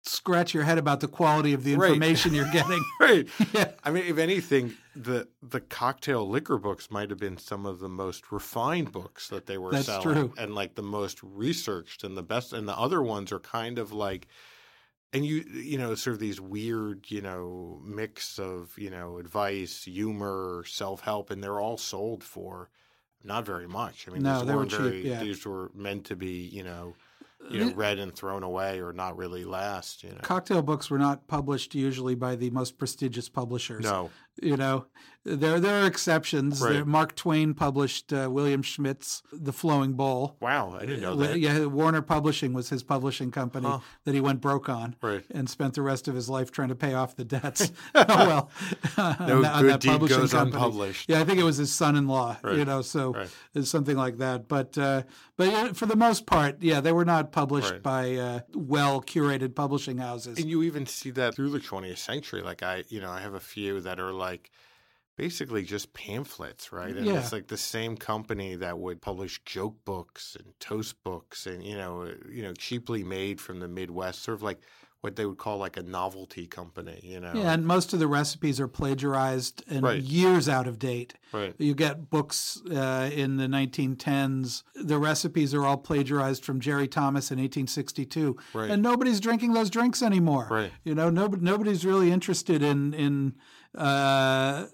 scratch 0.06 0.54
your 0.54 0.64
head 0.64 0.78
about 0.78 1.00
the 1.00 1.08
quality 1.08 1.54
of 1.54 1.64
the 1.64 1.76
Right. 1.76 1.90
information 1.92 2.34
you're 2.34 2.52
getting. 2.52 2.84
right. 3.00 3.28
yeah. 3.54 3.72
I 3.84 3.92
mean, 3.92 4.06
if 4.06 4.18
anything, 4.18 4.74
the 4.96 5.28
the 5.42 5.60
cocktail 5.60 6.28
liquor 6.28 6.58
books 6.58 6.90
might 6.92 7.10
have 7.10 7.20
been 7.20 7.38
some 7.38 7.66
of 7.66 7.80
the 7.80 7.90
most 7.90 8.32
refined 8.32 8.92
books 8.92 9.28
that 9.30 9.46
they 9.46 9.58
were 9.58 9.72
That's 9.72 9.86
selling, 9.88 10.04
true. 10.14 10.34
and 10.38 10.56
like 10.56 10.76
the 10.76 10.84
most 10.84 11.20
researched 11.24 12.04
and 12.04 12.16
the 12.16 12.24
best. 12.24 12.54
And 12.54 12.68
the 12.68 12.78
other 12.78 13.02
ones 13.02 13.32
are 13.32 13.40
kind 13.40 13.78
of 13.80 13.92
like, 13.92 14.28
and 15.14 15.26
you 15.26 15.38
you 15.52 15.78
know, 15.78 15.96
sort 15.96 16.14
of 16.16 16.20
these 16.20 16.40
weird, 16.40 17.06
you 17.10 17.22
know, 17.22 17.82
mix 17.84 18.38
of 18.40 18.74
you 18.78 18.90
know 18.90 19.18
advice, 19.18 19.84
humor, 19.84 20.64
self 20.68 21.02
help, 21.02 21.32
and 21.32 21.44
they're 21.44 21.60
all 21.60 21.78
sold 21.78 22.24
for 22.24 22.70
not 23.24 23.44
very 23.44 23.68
much. 23.68 24.08
I 24.08 24.12
mean, 24.12 24.22
No, 24.22 24.40
these 24.40 24.48
they 24.48 24.54
were 24.56 24.66
cheap, 24.68 25.04
yeah. 25.06 25.20
These 25.24 25.46
were 25.48 25.72
meant 25.74 26.06
to 26.06 26.16
be, 26.16 26.48
you 26.48 26.64
know. 26.64 26.94
You 27.50 27.66
know, 27.66 27.74
read 27.74 28.00
and 28.00 28.14
thrown 28.14 28.44
away, 28.44 28.80
or 28.80 28.94
not 28.94 29.18
really 29.18 29.44
last. 29.44 30.04
You 30.04 30.10
know, 30.10 30.20
Cocktail 30.22 30.62
books 30.62 30.90
were 30.90 30.98
not 30.98 31.28
published 31.28 31.76
usually 31.76 32.16
by 32.16 32.36
the 32.36 32.50
most 32.50 32.78
prestigious 32.78 33.30
publishers. 33.30 33.84
no, 33.84 34.10
You 34.42 34.58
know, 34.58 34.86
there 35.24 35.60
there 35.60 35.82
are 35.84 35.88
exceptions. 35.88 36.62
Right. 36.62 36.74
There- 36.74 36.86
Mark 36.86 37.16
Twain 37.16 37.54
published 37.54 38.12
uh, 38.14 38.30
William 38.30 38.62
Schmidt's 38.62 39.24
The 39.32 39.54
Flowing 39.54 39.94
Bowl. 39.94 40.36
wow, 40.42 40.76
I 40.80 40.86
didn't 40.86 41.02
know 41.02 41.16
that. 41.16 41.40
Yeah, 41.40 41.66
Warner 41.66 42.02
Publishing 42.02 42.54
was 42.54 42.70
his 42.70 42.84
publishing 42.84 43.32
company 43.32 43.68
Huh. 43.68 43.80
that 44.04 44.14
he 44.14 44.22
went 44.22 44.42
broke 44.42 44.68
on, 44.70 44.96
Right. 45.02 45.24
and 45.32 45.50
spent 45.50 45.74
the 45.76 45.82
rest 45.82 46.08
of 46.08 46.16
his 46.16 46.30
life 46.30 46.52
trying 46.52 46.70
to 46.70 46.76
pay 46.76 46.94
off 46.94 47.16
the 47.16 47.24
debts. 47.26 47.72
oh 47.96 48.06
well, 48.08 48.50
No 48.98 49.44
on 49.46 49.62
good 49.64 49.72
that 49.72 49.80
deed 49.80 49.90
publishing 49.92 50.18
goes 50.20 50.32
company. 50.34 50.56
unpublished. 50.64 51.10
Yeah, 51.10 51.22
I 51.22 51.24
think 51.24 51.40
it 51.40 51.44
was 51.44 51.58
his 51.58 51.74
son-in-law. 51.74 52.38
You 52.52 52.66
know, 52.66 52.82
so 52.82 53.14
Right. 53.14 53.66
something 53.66 53.96
like 53.98 54.18
that. 54.18 54.48
But 54.48 54.78
uh, 54.78 55.04
but 55.38 55.48
yeah, 55.48 55.74
for 55.74 55.86
the 55.86 55.96
most 55.96 56.26
part, 56.26 56.62
yeah, 56.62 56.82
they 56.82 56.92
were 56.92 57.06
not 57.06 57.32
published 57.32 57.72
Right. 57.72 57.84
by 57.84 58.16
uh, 58.16 58.40
well 58.54 59.02
curated 59.02 59.56
publishing 59.56 59.98
houses. 59.98 60.38
And 60.40 60.50
you 60.50 60.62
even 60.64 60.86
see 60.86 61.12
that 61.12 61.36
through 61.36 61.50
the 61.52 61.60
20th 61.60 61.98
century. 61.98 62.42
Like 62.42 62.62
I, 62.64 62.84
you 62.90 63.00
know, 63.02 63.10
I 63.12 63.22
have 63.22 63.34
a 63.34 63.40
few 63.40 63.82
that 63.82 64.00
are 64.00 64.12
like 64.14 64.25
basically 65.18 65.64
just 65.64 65.94
pamphlets, 65.94 66.72
right? 66.74 66.96
And 66.96 67.06
Yeah. 67.06 67.20
it's 67.20 67.32
like 67.32 67.48
the 67.48 67.58
same 67.58 67.96
company 67.96 68.56
that 68.56 68.78
would 68.80 69.02
publish 69.02 69.42
joke 69.46 69.78
books 69.86 70.36
and 70.38 70.54
toast 70.60 71.02
books 71.04 71.46
and 71.48 71.64
you 71.64 71.78
know, 71.78 72.02
uh, 72.02 72.12
you 72.30 72.44
know, 72.44 72.54
cheaply 72.54 73.04
made 73.04 73.40
from 73.40 73.60
the 73.60 73.68
Midwest, 73.70 74.22
sort 74.24 74.36
of 74.36 74.44
like 74.44 74.60
what 75.02 75.16
they 75.18 75.26
would 75.26 75.38
call 75.38 75.58
like 75.60 75.78
a 75.78 75.84
novelty 75.84 76.48
company, 76.48 77.00
you 77.04 77.20
know. 77.20 77.32
Yeah, 77.36 77.54
and 77.54 77.66
most 77.68 77.94
of 77.94 78.00
the 78.00 78.08
recipes 78.08 78.60
are 78.60 78.68
plagiarized 78.68 79.64
and 79.68 79.84
Right. 79.84 80.02
years 80.02 80.50
out 80.50 80.66
of 80.68 80.80
date. 80.80 81.14
Right. 81.32 81.54
You 81.60 81.76
get 81.76 82.10
books 82.10 82.60
uh, 82.72 83.12
in 83.14 83.38
the 83.38 83.48
1910s. 83.48 84.64
The 84.74 84.98
recipes 84.98 85.54
are 85.54 85.64
all 85.64 85.78
plagiarized 85.78 86.44
from 86.44 86.60
Jerry 86.60 86.88
Thomas 86.88 87.30
in 87.32 87.38
1862, 87.40 88.36
Right. 88.54 88.72
and 88.72 88.82
nobody's 88.82 89.20
drinking 89.20 89.54
those 89.54 89.70
drinks 89.70 90.02
anymore. 90.02 90.48
Right. 90.50 90.72
You 90.84 90.96
know, 90.96 91.12
nobody 91.12 91.44
nobody's 91.44 91.86
really 91.86 92.12
interested 92.12 92.64
in 92.64 92.94
in 92.96 93.36
uh, 93.78 94.66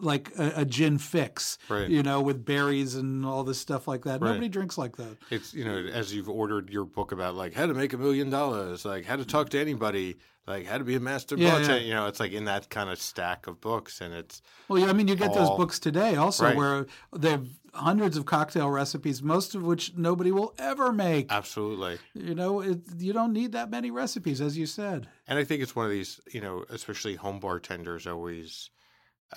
like 0.00 0.30
a, 0.38 0.52
a 0.56 0.64
gin 0.64 0.98
fix. 0.98 1.58
Right. 1.68 1.88
You 1.88 2.02
know, 2.02 2.20
with 2.20 2.44
berries 2.44 2.94
and 2.94 3.24
all 3.26 3.42
this 3.44 3.58
stuff 3.58 3.88
like 3.88 4.04
that. 4.04 4.20
Right. 4.20 4.28
Nobody 4.30 4.48
drinks 4.48 4.78
like 4.78 4.96
that. 4.96 5.16
It's 5.30 5.52
you 5.54 5.64
know, 5.64 5.76
as 5.76 6.14
you've 6.14 6.28
ordered 6.28 6.70
your 6.70 6.84
book 6.84 7.12
about 7.12 7.34
like 7.34 7.54
how 7.54 7.66
to 7.66 7.74
make 7.74 7.92
a 7.92 7.98
million 7.98 8.30
dollars, 8.30 8.84
like 8.84 9.04
how 9.04 9.16
to 9.16 9.24
talk 9.24 9.48
to 9.50 9.58
anybody, 9.58 10.16
like 10.46 10.66
how 10.66 10.78
to 10.78 10.84
be 10.84 10.94
a 10.94 11.00
master 11.00 11.36
Yeah, 11.36 11.50
bartender. 11.50 11.78
yeah. 11.78 11.84
You 11.86 11.94
know, 11.94 12.06
it's 12.06 12.20
like 12.20 12.32
in 12.32 12.44
that 12.44 12.70
kind 12.70 12.90
of 12.90 13.00
stack 13.00 13.46
of 13.48 13.60
books, 13.60 14.00
and 14.00 14.14
it's 14.14 14.40
Well, 14.68 14.78
yeah, 14.78 14.86
I 14.88 14.92
mean, 14.92 15.08
you 15.08 15.16
get 15.16 15.34
those 15.34 15.50
books 15.56 15.78
today 15.78 16.14
also, 16.16 16.44
Right. 16.44 16.56
where 16.56 16.86
they 17.16 17.30
have 17.30 17.46
hundreds 17.78 18.16
of 18.16 18.26
cocktail 18.26 18.68
recipes, 18.70 19.22
most 19.22 19.54
of 19.54 19.62
which 19.62 19.94
nobody 19.96 20.30
will 20.30 20.54
ever 20.58 20.92
make. 20.92 21.32
absolutely. 21.32 21.98
You 22.14 22.34
know, 22.34 22.60
it, 22.60 22.80
you 22.98 23.12
don't 23.12 23.32
need 23.32 23.52
that 23.52 23.70
many 23.70 23.90
recipes, 23.90 24.40
as 24.40 24.58
you 24.58 24.66
said. 24.66 25.08
And 25.26 25.38
I 25.38 25.44
think 25.44 25.62
it's 25.62 25.76
one 25.76 25.86
of 25.86 25.90
these, 25.92 26.20
you 26.32 26.40
know, 26.40 26.64
especially 26.68 27.14
home 27.14 27.40
bartenders 27.40 28.06
always. 28.06 28.70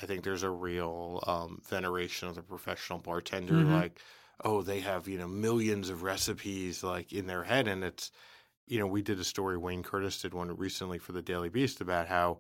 I 0.02 0.06
think 0.06 0.24
there's 0.24 0.44
a 0.44 0.50
real 0.50 1.22
um, 1.28 1.62
veneration 1.70 2.30
of 2.30 2.36
the 2.36 2.42
professional 2.42 3.00
bartender. 3.00 3.56
Mhm. 3.56 3.74
Like, 3.74 4.00
oh, 4.44 4.62
they 4.62 4.80
have 4.80 5.08
you 5.08 5.18
know 5.18 5.28
millions 5.28 5.90
of 5.90 6.04
recipes 6.04 6.84
like 6.84 7.12
in 7.12 7.28
their 7.28 7.44
head, 7.44 7.68
and 7.68 7.84
it's, 7.84 8.12
you 8.68 8.80
know, 8.80 8.88
we 8.88 9.02
did 9.02 9.20
a 9.20 9.24
story. 9.26 9.58
Wayne 9.58 9.84
Curtis 9.84 10.22
did 10.22 10.34
one 10.34 10.56
recently 10.56 10.98
for 10.98 11.12
the 11.12 11.22
Daily 11.22 11.50
Beast 11.50 11.82
about 11.82 12.08
how, 12.08 12.40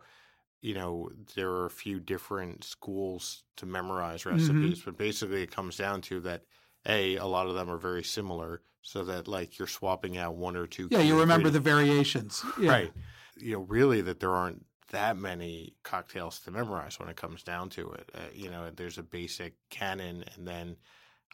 you 0.61 0.75
know, 0.75 1.09
there 1.35 1.49
are 1.49 1.65
a 1.65 1.71
few 1.71 1.99
different 1.99 2.63
schools 2.63 3.43
to 3.57 3.65
memorize 3.65 4.25
recipes, 4.25 4.81
but 4.85 4.97
basically 4.97 5.43
it 5.43 5.51
comes 5.51 5.77
down 5.77 6.01
to 6.01 6.19
that. 6.21 6.43
A, 6.87 7.17
a 7.17 7.25
lot 7.25 7.47
of 7.47 7.53
them 7.53 7.69
are 7.69 7.77
very 7.77 8.03
similar, 8.03 8.61
so 8.81 9.03
that 9.03 9.27
like 9.27 9.59
you're 9.59 9.67
swapping 9.67 10.17
out 10.17 10.35
one 10.35 10.55
or 10.55 10.65
two. 10.65 10.87
Yeah, 10.89 11.01
you 11.01 11.19
remember 11.19 11.49
the 11.51 11.59
variations. 11.59 12.43
Yeah. 12.59 12.71
Right. 12.71 12.91
You 13.37 13.53
know, 13.53 13.59
really 13.61 14.01
that 14.01 14.19
there 14.19 14.31
aren't 14.31 14.65
that 14.89 15.17
many 15.17 15.75
cocktails 15.83 16.39
to 16.41 16.51
memorize 16.51 16.99
when 16.99 17.09
it 17.09 17.15
comes 17.15 17.43
down 17.43 17.69
to 17.69 17.91
it. 17.91 18.09
Uh, 18.13 18.19
you 18.33 18.49
know, 18.49 18.69
there's 18.75 18.97
a 18.97 19.03
basic 19.03 19.53
canon, 19.69 20.23
and 20.35 20.47
then 20.47 20.75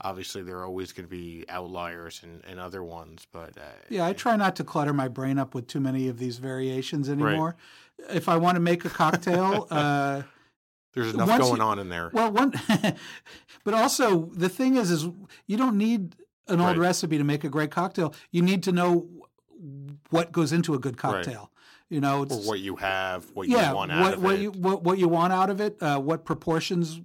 obviously 0.01 0.43
there 0.43 0.57
are 0.59 0.65
always 0.65 0.91
going 0.93 1.05
to 1.05 1.09
be 1.09 1.45
outliers 1.49 2.21
and, 2.23 2.41
and 2.47 2.59
other 2.59 2.83
ones. 2.83 3.25
But 3.31 3.57
uh, 3.57 3.61
Yeah, 3.89 4.05
I 4.05 4.13
try 4.13 4.35
not 4.35 4.55
to 4.57 4.63
clutter 4.63 4.93
my 4.93 5.07
brain 5.07 5.37
up 5.39 5.53
with 5.55 5.67
too 5.67 5.79
many 5.79 6.07
of 6.07 6.17
these 6.19 6.37
variations 6.37 7.09
anymore. 7.09 7.55
If 8.09 8.29
I 8.29 8.37
want 8.37 8.55
to 8.55 8.59
make 8.61 8.85
a 8.85 8.89
cocktail, 8.89 9.67
uh, 9.71 10.21
There's 10.93 11.13
enough 11.13 11.39
going 11.39 11.57
you- 11.57 11.63
on 11.63 11.79
in 11.79 11.89
there. 11.89 12.09
Well, 12.13 12.31
one, 12.31 12.53
but 13.63 13.73
also 13.73 14.25
the 14.33 14.49
thing 14.49 14.75
is, 14.75 14.91
is 14.91 15.07
you 15.47 15.57
don't 15.57 15.77
need 15.77 16.15
an 16.47 16.61
old 16.61 16.77
Right. 16.77 16.77
recipe 16.77 17.17
to 17.17 17.23
make 17.23 17.43
a 17.43 17.49
great 17.49 17.71
cocktail. 17.71 18.13
You 18.31 18.41
need 18.41 18.63
to 18.63 18.71
know 18.71 19.07
what 20.11 20.31
goes 20.31 20.53
into 20.53 20.73
a 20.73 20.79
good 20.79 20.97
cocktail. 20.97 21.51
You 21.89 22.01
know, 22.01 22.23
or 22.29 22.37
what 22.41 22.59
you 22.59 22.75
have, 22.75 23.25
what 23.33 23.47
yeah, 23.47 23.69
you 23.69 23.75
want 23.75 23.91
out 23.93 24.01
what 24.01 24.13
of 24.15 24.23
what 24.23 24.35
it. 24.35 24.41
you 24.41 24.51
what, 24.51 24.83
what 24.83 24.97
you 24.97 25.07
want 25.07 25.31
out 25.31 25.49
of 25.49 25.61
it, 25.61 25.81
uh, 25.81 25.97
what 25.99 26.25
proportions 26.25 26.99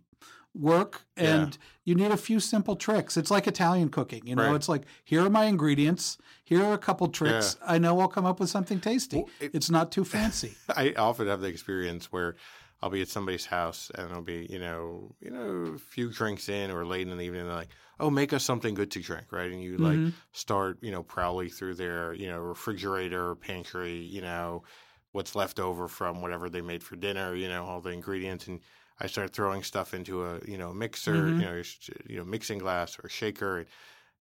work, 0.54 1.06
and 1.16 1.56
you 1.84 1.94
need 1.94 2.10
a 2.10 2.16
few 2.16 2.38
simple 2.40 2.76
tricks. 2.76 3.16
It's 3.16 3.30
like 3.30 3.46
Italian 3.46 3.88
cooking. 3.88 4.26
You 4.26 4.36
know, 4.36 4.48
Right. 4.48 4.56
it's 4.56 4.68
like 4.68 4.82
here 5.04 5.24
are 5.24 5.30
my 5.30 5.44
ingredients. 5.46 6.18
Here 6.44 6.62
are 6.64 6.74
a 6.74 6.78
couple 6.78 7.08
tricks. 7.08 7.56
I 7.66 7.78
know 7.78 7.98
I'll 8.00 8.08
come 8.08 8.26
up 8.26 8.38
with 8.40 8.50
something 8.50 8.80
tasty. 8.80 9.16
Well, 9.18 9.30
it- 9.40 9.54
it's 9.54 9.70
not 9.70 9.90
too 9.92 10.04
fancy. 10.04 10.56
I 10.76 10.92
often 10.92 11.26
have 11.28 11.40
the 11.40 11.48
experience 11.48 12.12
where 12.12 12.36
I'll 12.82 12.90
be 12.90 13.00
at 13.00 13.08
somebody's 13.08 13.46
house 13.46 13.90
and 13.94 14.10
it'll 14.10 14.22
be, 14.22 14.46
you 14.50 14.58
know, 14.58 15.14
you 15.20 15.30
know, 15.30 15.72
a 15.74 15.78
few 15.78 16.10
drinks 16.10 16.48
in 16.48 16.70
or 16.70 16.84
late 16.84 17.08
in 17.08 17.16
the 17.16 17.22
evening, 17.24 17.44
they're 17.44 17.54
like, 17.54 17.70
"Oh, 18.00 18.10
make 18.10 18.32
us 18.32 18.44
something 18.44 18.74
good 18.74 18.90
to 18.90 19.00
drink," 19.00 19.30
right? 19.32 19.50
And 19.52 19.62
you 19.62 19.78
Mm-hmm. 19.78 20.04
like 20.08 20.14
start, 20.32 20.78
you 20.82 20.90
know, 20.90 21.02
prowling 21.04 21.48
through 21.48 21.74
their, 21.76 22.12
you 22.12 22.26
know, 22.28 22.40
refrigerator, 22.40 23.36
pantry, 23.36 23.98
you 23.98 24.20
know, 24.20 24.64
what's 25.12 25.34
left 25.36 25.60
over 25.60 25.86
from 25.88 26.20
whatever 26.22 26.50
they 26.50 26.60
made 26.60 26.82
for 26.82 26.96
dinner, 26.96 27.34
you 27.36 27.48
know, 27.48 27.64
all 27.64 27.80
the 27.80 27.90
ingredients, 27.90 28.48
and 28.48 28.60
I 29.02 29.06
start 29.08 29.32
throwing 29.32 29.62
stuff 29.64 29.92
into 29.94 30.24
a, 30.24 30.38
you 30.46 30.56
know, 30.56 30.72
mixer, 30.72 31.14
Mhm. 31.14 31.40
you 31.40 31.44
know, 31.46 31.62
you 32.08 32.16
know, 32.18 32.24
mixing 32.24 32.58
glass 32.58 32.98
or 33.02 33.08
shaker, 33.08 33.58
and 33.58 33.66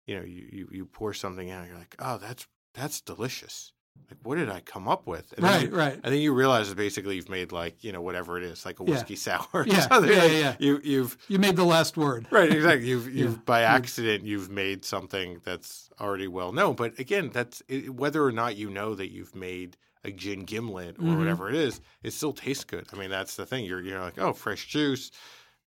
you 0.06 0.16
know, 0.18 0.24
you 0.24 0.48
you, 0.50 0.68
you 0.72 0.86
pour 0.86 1.12
something 1.14 1.50
out, 1.50 1.66
you're 1.68 1.78
like, 1.78 1.94
"Oh, 1.98 2.16
that's 2.18 2.46
that's 2.74 3.00
delicious." 3.00 3.72
Like, 4.08 4.18
what 4.22 4.36
did 4.36 4.48
I 4.48 4.60
come 4.60 4.88
up 4.88 5.06
with? 5.06 5.32
And 5.34 5.44
right, 5.44 5.68
you- 5.68 5.76
right. 5.76 5.92
and 6.02 6.12
then 6.14 6.20
you 6.20 6.32
realize 6.32 6.68
that 6.70 6.76
basically 6.76 7.16
you've 7.16 7.28
made 7.28 7.52
like 7.52 7.84
you 7.84 7.92
know 7.92 8.00
whatever 8.00 8.38
it 8.38 8.44
is, 8.44 8.64
like 8.64 8.80
a 8.80 8.84
Yeah. 8.84 8.90
whiskey 8.90 9.16
sour. 9.16 9.46
or 9.52 9.66
Yeah, 9.66 9.80
something. 9.88 10.10
yeah, 10.10 10.24
yeah. 10.24 10.56
You 10.58 10.80
you've 10.82 11.18
You 11.28 11.38
made 11.38 11.56
the 11.56 11.64
last 11.76 11.96
word. 11.98 12.26
right 12.30 12.50
exactly. 12.50 12.88
You've 12.88 13.08
you've 13.18 13.32
Yeah. 13.32 13.38
by 13.44 13.60
accident 13.62 14.24
you've 14.24 14.48
made 14.50 14.84
something 14.84 15.40
that's 15.44 15.90
already 16.00 16.28
well 16.28 16.52
known. 16.52 16.74
But 16.76 16.98
again, 16.98 17.30
that's 17.32 17.62
whether 17.88 18.24
or 18.24 18.32
not 18.32 18.56
you 18.56 18.70
know 18.70 18.94
that 18.94 19.10
you've 19.12 19.34
made 19.34 19.76
a 20.04 20.10
gin 20.12 20.44
gimlet 20.44 20.96
or 20.98 21.02
Mhm. 21.02 21.18
whatever 21.18 21.48
it 21.48 21.54
is, 21.56 21.80
it 22.02 22.12
still 22.12 22.32
tastes 22.32 22.64
good. 22.64 22.86
I 22.92 22.96
mean, 22.96 23.10
that's 23.10 23.36
the 23.36 23.44
thing. 23.46 23.64
You're 23.64 23.82
you're 23.82 24.00
like, 24.00 24.18
oh, 24.18 24.32
fresh 24.32 24.66
juice. 24.66 25.10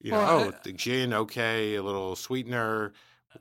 You 0.01 0.11
know, 0.13 0.19
Well, 0.19 0.41
oh, 0.41 0.49
I- 0.49 0.59
the 0.65 0.73
gin, 0.73 1.13
okay, 1.13 1.75
a 1.77 1.83
little 1.83 2.17
sweetener, 2.17 2.93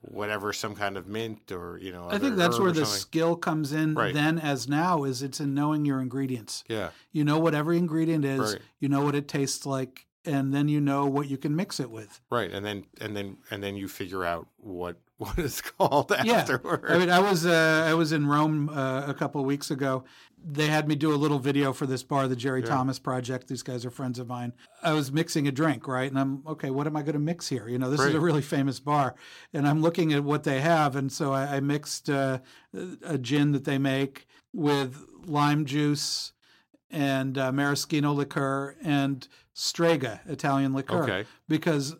whatever, 0.01 0.53
some 0.53 0.75
kind 0.75 0.97
of 0.97 1.07
mint 1.07 1.51
or 1.51 1.77
you 1.81 1.91
know. 1.91 2.07
I 2.09 2.17
think 2.17 2.35
that's 2.37 2.59
where 2.59 2.71
the 2.71 2.85
skill 2.85 3.35
comes 3.35 3.71
in 3.73 3.93
Right. 3.95 4.13
then 4.13 4.37
as 4.39 4.67
now 4.67 5.03
is 5.03 5.21
it's 5.23 5.39
in 5.39 5.53
knowing 5.53 5.85
your 5.85 6.01
ingredients. 6.01 6.63
Yeah, 6.67 6.91
You 7.11 7.23
know 7.23 7.39
what 7.39 7.55
every 7.55 7.77
ingredient 7.77 8.23
is, 8.25 8.39
Right. 8.53 8.61
you 8.79 8.87
know 8.89 9.01
what 9.03 9.15
it 9.15 9.27
tastes 9.27 9.65
like, 9.65 10.05
and 10.25 10.53
then 10.53 10.67
you 10.67 10.79
know 10.81 11.05
what 11.05 11.27
you 11.29 11.37
can 11.37 11.55
mix 11.55 11.79
it 11.79 11.89
with. 11.89 12.21
right. 12.29 12.51
And 12.51 12.65
then 12.65 12.85
and 12.99 13.15
then 13.15 13.37
and 13.49 13.61
then 13.63 13.75
you 13.75 13.87
figure 13.87 14.23
out 14.25 14.47
what 14.57 14.97
what 15.17 15.37
it's 15.37 15.61
called 15.61 16.11
Yeah. 16.23 16.33
afterwards. 16.37 16.85
I 16.89 16.97
mean, 16.97 17.09
I 17.09 17.19
was 17.19 17.45
uh, 17.45 17.85
I 17.87 17.93
was 17.93 18.11
in 18.11 18.25
Rome 18.27 18.69
uh, 18.69 19.05
a 19.07 19.13
couple 19.13 19.39
of 19.41 19.47
weeks 19.47 19.69
ago. 19.71 20.03
They 20.43 20.65
had 20.65 20.87
me 20.87 20.95
do 20.95 21.13
a 21.13 21.15
little 21.17 21.37
video 21.37 21.71
for 21.71 21.85
this 21.85 22.01
bar, 22.01 22.27
the 22.27 22.35
Jerry 22.35 22.61
Yeah. 22.61 22.69
Thomas 22.69 22.97
Project. 22.97 23.47
These 23.47 23.61
guys 23.61 23.85
are 23.85 23.91
friends 23.91 24.17
of 24.17 24.27
mine. 24.27 24.53
I 24.81 24.93
was 24.93 25.11
mixing 25.11 25.47
a 25.47 25.51
drink, 25.51 25.87
right? 25.87 26.09
And 26.09 26.19
I'm 26.19 26.41
okay. 26.47 26.71
What 26.71 26.87
am 26.87 26.95
I 26.95 27.01
going 27.03 27.13
to 27.13 27.19
mix 27.19 27.47
here? 27.47 27.67
You 27.67 27.77
know, 27.77 27.91
this 27.91 27.99
is 28.01 28.15
a 28.15 28.19
really 28.19 28.41
famous 28.41 28.79
bar, 28.79 29.13
and 29.53 29.67
I'm 29.67 29.81
looking 29.83 30.11
at 30.13 30.23
what 30.23 30.43
they 30.43 30.61
have, 30.61 30.95
and 30.95 31.11
so 31.11 31.31
I, 31.33 31.57
I 31.57 31.59
mixed 31.59 32.09
uh, 32.09 32.39
a 33.03 33.17
gin 33.19 33.51
that 33.51 33.65
they 33.65 33.77
make 33.77 34.25
with 34.53 34.97
lime 35.27 35.65
juice 35.65 36.33
and 36.89 37.37
uh, 37.37 37.51
maraschino 37.51 38.11
liqueur 38.11 38.75
and 38.83 39.27
Strega 39.53 40.21
Italian 40.27 40.73
liqueur 40.73 41.03
Okay. 41.03 41.25
because 41.47 41.95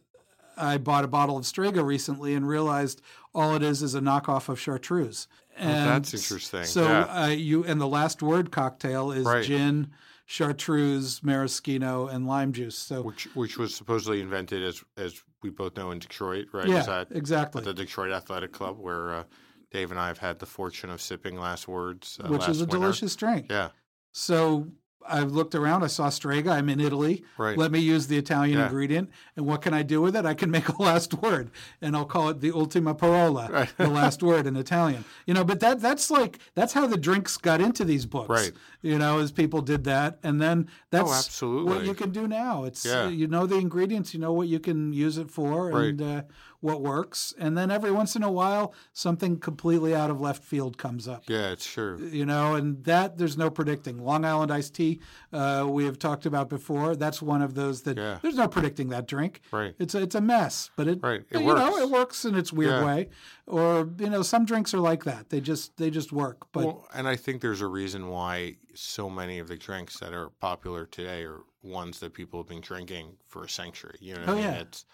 I 0.58 0.78
bought 0.78 1.04
a 1.04 1.08
bottle 1.08 1.38
of 1.38 1.46
Strega 1.46 1.84
recently 1.84 2.34
and 2.36 2.48
realized 2.48 3.02
all 3.34 3.56
it 3.56 3.64
is 3.64 3.82
is 3.82 3.96
a 3.96 4.00
knockoff 4.00 4.48
of 4.50 4.60
chartreuse. 4.60 5.28
And 5.58 5.72
Oh, 5.90 5.94
that's 5.94 6.14
interesting. 6.14 6.64
So 6.64 6.84
Yeah. 6.88 7.24
uh, 7.24 7.28
you 7.28 7.64
and 7.64 7.80
the 7.82 7.88
last 7.88 8.22
word 8.22 8.52
cocktail 8.52 9.12
is 9.12 9.26
Right. 9.26 9.44
gin, 9.44 9.92
chartreuse, 10.26 11.22
maraschino, 11.24 12.08
and 12.08 12.26
lime 12.26 12.54
juice. 12.54 12.78
So 12.78 13.02
which 13.02 13.26
which 13.36 13.58
was 13.58 13.76
supposedly 13.76 14.22
invented 14.22 14.64
as 14.64 14.84
as 14.98 15.22
we 15.44 15.50
both 15.50 15.76
know 15.76 15.92
in 15.92 16.00
Detroit, 16.00 16.48
right? 16.54 16.68
yeah, 16.68 17.04
exactly. 17.12 17.60
at 17.60 17.66
the 17.66 17.74
Detroit 17.74 18.12
Athletic 18.12 18.52
Club 18.52 18.78
where 18.80 19.14
uh, 19.14 19.24
Dave 19.72 19.92
and 19.92 20.00
I 20.00 20.08
have 20.08 20.20
had 20.20 20.40
the 20.40 20.46
fortune 20.46 20.90
of 20.90 21.02
sipping 21.02 21.38
last 21.40 21.68
words, 21.68 22.20
uh, 22.24 22.28
which 22.28 22.42
last 22.42 22.50
is 22.50 22.62
a 22.62 22.66
winter. 22.66 22.78
delicious 22.78 23.16
drink. 23.16 23.48
Yeah, 23.50 23.70
So 24.12 24.68
I 25.08 25.22
looked 25.22 25.56
around. 25.56 25.84
I 25.84 25.88
saw 25.88 26.10
Strega. 26.10 26.52
I'm 26.52 26.70
in 26.70 26.80
Italy. 26.80 27.24
right. 27.38 27.58
Let 27.58 27.72
me 27.72 27.80
use 27.80 28.08
the 28.08 28.18
Italian 28.18 28.58
Yeah. 28.58 28.66
ingredient. 28.66 29.10
And 29.36 29.46
what 29.46 29.62
can 29.62 29.74
I 29.74 29.84
do 29.84 30.02
with 30.02 30.16
it? 30.16 30.26
I 30.26 30.34
can 30.34 30.52
make 30.52 30.70
a 30.70 30.82
last 30.90 31.14
word, 31.22 31.52
and 31.82 31.96
I'll 31.96 32.06
call 32.06 32.30
it 32.30 32.40
the 32.42 32.52
ultima 32.52 32.94
parola, 32.96 33.50
Right. 33.52 33.74
the 33.78 33.88
last 33.90 34.22
word 34.24 34.48
in 34.48 34.56
Italian. 34.56 35.06
You 35.26 35.34
know, 35.34 35.44
but 35.44 35.60
that 35.62 35.80
that's 35.80 36.12
like 36.12 36.40
that's 36.56 36.74
how 36.74 36.88
the 36.88 36.98
drinks 36.98 37.38
got 37.38 37.62
into 37.62 37.84
these 37.84 38.06
books. 38.06 38.30
Right. 38.30 38.52
You 38.82 38.98
know, 38.98 39.20
as 39.20 39.32
people 39.32 39.62
did 39.62 39.84
that, 39.86 40.20
and 40.24 40.42
then 40.42 40.68
that's 40.90 41.06
what 41.08 41.18
absolutely. 41.26 41.88
you 41.88 41.94
can 41.94 42.12
do 42.12 42.28
now. 42.28 42.64
It's 42.64 42.86
Yeah. 42.86 43.08
you 43.10 43.28
know 43.28 43.46
the 43.46 43.58
ingredients, 43.58 44.14
you 44.14 44.20
know 44.20 44.34
what 44.34 44.48
you 44.48 44.60
can 44.60 44.94
use 44.94 45.18
it 45.18 45.30
for, 45.32 45.70
Right. 45.70 45.86
and 45.90 46.02
uh, 46.02 46.22
what 46.62 46.82
works. 46.82 47.34
And 47.38 47.58
then 47.58 47.70
every 47.72 47.92
once 47.92 48.16
in 48.16 48.24
a 48.24 48.32
while, 48.32 48.74
something 48.94 49.40
completely 49.40 49.94
out 49.94 50.10
of 50.10 50.22
left 50.22 50.44
field 50.44 50.78
comes 50.78 51.08
up 51.08 51.24
yeah, 51.28 51.50
it's 51.52 51.66
true. 51.66 51.98
you 52.12 52.26
know, 52.26 52.56
and 52.56 52.84
that 52.86 53.18
there's 53.18 53.38
no 53.38 53.50
predicting. 53.50 53.98
Long 53.98 54.24
Island 54.24 54.52
iced 54.52 54.74
tea, 54.76 55.00
uh, 55.34 55.66
we 55.68 55.86
have 55.86 56.00
talked 56.00 56.26
about 56.26 56.50
before. 56.50 56.96
That's 56.96 57.22
one 57.22 57.42
of 57.42 57.56
those 57.56 57.82
that 57.84 57.98
Yeah. 57.98 58.20
there's 58.22 58.36
no 58.36 58.48
predicting 58.48 58.90
that 58.90 59.08
drink. 59.08 59.42
Right. 59.52 59.76
It's 59.80 59.96
a, 59.96 60.02
it's 60.04 60.16
a 60.16 60.22
mess, 60.22 60.70
but 60.76 60.88
it, 60.88 61.00
Right. 61.02 61.22
It 61.30 61.40
you 61.42 61.48
know 61.48 61.72
works. 61.72 61.78
it 61.82 61.90
works 61.90 62.26
in 62.26 62.36
its 62.36 62.54
weird 62.54 62.72
Yeah. 62.82 62.86
way. 62.86 63.10
Or 63.48 63.90
you 63.98 64.10
know 64.10 64.22
some 64.22 64.46
drinks 64.46 64.74
are 64.74 64.80
like 64.80 65.04
that. 65.04 65.30
They 65.30 65.42
just 65.42 65.76
they 65.78 65.90
just 65.90 66.14
work. 66.14 66.46
But 66.54 66.66
well, 66.66 66.88
and 66.94 67.08
I 67.08 67.16
think 67.18 67.42
there's 67.42 67.62
a 67.62 67.68
reason 67.68 68.08
why 68.08 68.58
so 68.76 69.10
many 69.10 69.40
of 69.40 69.48
the 69.50 69.58
drinks 69.58 70.00
that 70.00 70.14
are 70.14 70.30
popular 70.30 70.86
today 70.86 71.24
are 71.24 71.40
ones 71.64 72.00
that 72.00 72.14
people 72.14 72.40
have 72.40 72.48
been 72.48 72.62
drinking 72.62 73.18
for 73.28 73.44
a 73.44 73.50
century. 73.50 73.98
You 74.00 74.14
know, 74.14 74.24
Oh, 74.28 74.32
I 74.32 74.36
mean? 74.36 74.44
yeah. 74.44 74.54
it's 74.60 74.86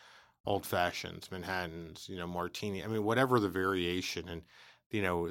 old 0.47 0.65
fashions, 0.65 1.29
Manhattans, 1.29 2.07
you 2.09 2.17
know, 2.17 2.25
martini. 2.25 2.83
I 2.83 2.87
mean, 2.87 3.03
whatever 3.03 3.39
the 3.39 3.49
variation, 3.49 4.29
and 4.29 4.41
you 4.89 5.01
know, 5.01 5.29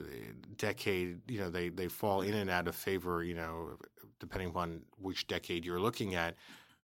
decade. 0.59 1.21
You 1.29 1.41
know, 1.41 1.51
they 1.51 1.71
they 1.71 1.89
fall 1.89 2.21
in 2.21 2.35
and 2.35 2.51
out 2.51 2.69
of 2.69 2.77
favor. 2.77 3.25
You 3.25 3.35
know, 3.35 3.79
depending 4.21 4.51
upon 4.51 4.83
which 4.99 5.27
decade 5.27 5.65
you're 5.65 5.81
looking 5.81 6.15
at. 6.15 6.37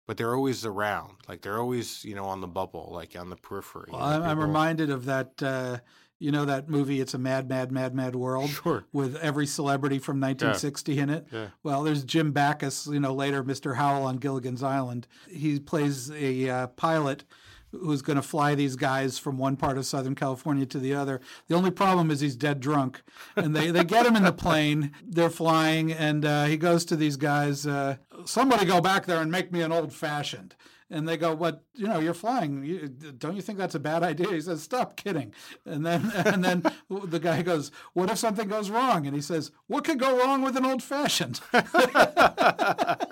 But 0.06 0.16
they're 0.16 0.34
always 0.34 0.64
around, 0.64 1.18
like 1.28 1.42
they're 1.42 1.60
always, 1.60 2.04
you 2.04 2.16
know, 2.16 2.24
on 2.24 2.40
the 2.40 2.48
bubble, 2.48 2.90
like 2.92 3.16
on 3.16 3.30
the 3.30 3.36
periphery. 3.36 3.90
well, 3.92 4.02
I'm, 4.02 4.22
I'm 4.22 4.40
reminded 4.40 4.90
of 4.90 5.04
that. 5.04 5.40
Uh, 5.40 5.78
you 6.18 6.32
know 6.32 6.44
that 6.44 6.68
movie? 6.68 7.00
It's 7.00 7.14
a 7.14 7.18
mad, 7.18 7.48
mad, 7.48 7.70
mad, 7.70 7.94
mad 7.94 8.16
world. 8.16 8.50
Sure. 8.50 8.84
With 8.92 9.16
every 9.16 9.46
celebrity 9.46 9.98
from 9.98 10.20
1960 10.20 10.98
in 10.98 11.10
it. 11.10 11.26
Yeah. 11.32 11.46
Well, 11.62 11.82
there's 11.82 12.04
Jim 12.04 12.32
Backus, 12.32 12.86
you 12.86 13.00
know, 13.00 13.14
later 13.14 13.42
Mr. 13.42 13.76
Howell 13.76 14.04
on 14.04 14.16
Gilligan's 14.16 14.62
Island. 14.62 15.06
He 15.30 15.60
plays 15.60 16.10
a 16.10 16.48
uh, 16.48 16.66
pilot 16.68 17.24
who's 17.72 18.02
going 18.02 18.16
to 18.16 18.22
fly 18.22 18.54
these 18.54 18.76
guys 18.76 19.18
from 19.18 19.38
one 19.38 19.56
part 19.56 19.78
of 19.78 19.86
Southern 19.86 20.14
California 20.14 20.66
to 20.66 20.78
the 20.78 20.94
other. 20.94 21.20
The 21.48 21.54
only 21.54 21.70
problem 21.70 22.10
is 22.10 22.20
he's 22.20 22.36
dead 22.36 22.60
drunk. 22.60 23.02
And 23.36 23.54
they, 23.54 23.70
they 23.70 23.84
get 23.84 24.06
him 24.06 24.16
in 24.16 24.24
the 24.24 24.32
plane. 24.32 24.92
They're 25.06 25.30
flying, 25.30 25.92
and 25.92 26.24
uh, 26.24 26.44
he 26.44 26.56
goes 26.56 26.84
to 26.86 26.96
these 26.96 27.16
guys, 27.16 27.66
uh, 27.66 27.96
somebody 28.24 28.64
go 28.64 28.80
back 28.80 29.06
there 29.06 29.20
and 29.20 29.30
make 29.30 29.52
me 29.52 29.62
an 29.62 29.72
old 29.72 29.92
fashioned. 29.92 30.54
And 30.92 31.08
they 31.08 31.16
go, 31.16 31.34
"What? 31.34 31.62
You 31.74 31.86
know, 31.86 32.00
you're 32.00 32.14
flying. 32.14 32.64
You, 32.64 32.88
don't 32.88 33.36
you 33.36 33.42
think 33.42 33.58
that's 33.58 33.76
a 33.76 33.80
bad 33.80 34.02
idea?" 34.02 34.28
He 34.28 34.40
says, 34.40 34.62
"Stop 34.62 34.96
kidding." 34.96 35.32
And 35.64 35.86
then, 35.86 36.10
and 36.26 36.42
then 36.44 36.64
the 36.90 37.20
guy 37.20 37.42
goes, 37.42 37.70
"What 37.92 38.10
if 38.10 38.18
something 38.18 38.48
goes 38.48 38.70
wrong?" 38.70 39.06
And 39.06 39.14
he 39.14 39.22
says, 39.22 39.52
"What 39.68 39.84
could 39.84 39.98
go 40.00 40.18
wrong 40.18 40.42
with 40.42 40.56
an 40.56 40.66
old 40.66 40.82
fashioned?" 40.82 41.40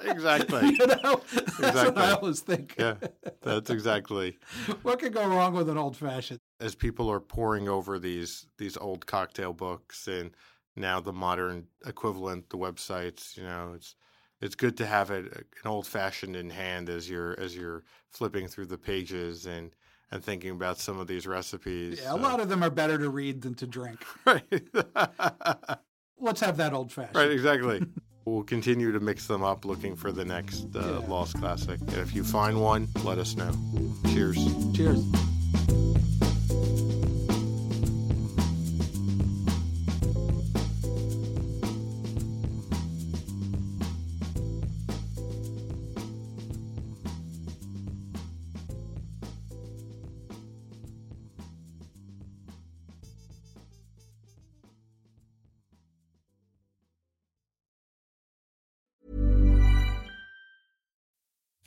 exactly. 0.03 0.69
you 0.79 0.87
know, 0.87 1.21
that's 1.33 1.59
what 1.59 1.69
Exactly. 1.69 2.03
I 2.03 2.11
always 2.13 2.41
think. 2.41 2.75
Yeah, 2.79 2.95
that's 3.43 3.71
exactly. 3.71 4.39
What 4.83 4.99
could 5.01 5.13
go 5.13 5.27
wrong 5.27 5.55
with 5.55 5.69
an 5.69 5.79
old 5.79 5.97
fashioned? 5.97 6.41
as 6.61 6.75
people 6.75 7.09
are 7.09 7.21
poring 7.21 7.69
over 7.69 7.99
these 8.01 8.47
these 8.59 8.77
old 8.77 9.07
cocktail 9.07 9.53
books 9.53 10.09
and 10.09 10.31
now 10.75 11.01
the 11.01 11.13
modern 11.13 11.67
equivalent, 11.87 12.51
the 12.51 12.57
websites, 12.59 13.37
you 13.37 13.45
know, 13.45 13.73
it's 13.75 13.95
it's 14.41 14.55
good 14.55 14.77
to 14.79 14.87
have 14.87 15.11
it 15.11 15.27
an 15.33 15.45
old 15.71 15.87
fashioned 15.87 16.37
in 16.37 16.51
hand 16.51 16.89
as 16.89 17.09
you're 17.09 17.39
as 17.39 17.57
you're 17.57 17.83
flipping 18.11 18.49
through 18.49 18.67
the 18.67 18.79
pages 18.79 19.47
and 19.47 19.71
and 20.11 20.25
thinking 20.25 20.51
about 20.53 20.79
some 20.79 20.99
of 20.99 21.07
these 21.07 21.27
recipes. 21.27 22.01
Yeah, 22.03 22.15
a 22.15 22.17
lot 22.17 22.41
of 22.41 22.49
them 22.49 22.63
are 22.63 22.71
better 22.71 22.97
to 22.99 23.11
read 23.11 23.43
than 23.43 23.55
to 23.57 23.67
drink. 23.67 24.05
right, 24.25 24.43
Let's 26.21 26.41
have 26.41 26.57
that 26.57 26.73
old 26.73 26.91
fashioned. 26.93 27.17
right, 27.17 27.31
exactly. 27.31 27.83
We'll 28.25 28.43
continue 28.45 28.93
to 28.93 29.01
mix 29.01 29.27
them 29.27 29.43
up, 29.43 29.65
looking 29.65 29.97
for 29.97 30.13
the 30.13 30.23
next 30.23 30.67
uh, 30.77 30.81
Yeah. 30.81 31.09
Lost 31.09 31.39
Classic. 31.39 31.81
And 31.81 31.95
if 31.97 32.15
you 32.15 32.23
find 32.23 32.61
one, 32.61 32.87
let 33.03 33.17
us 33.17 33.35
know. 33.37 33.51
Cheers. 34.13 34.37
Cheers. 34.77 35.03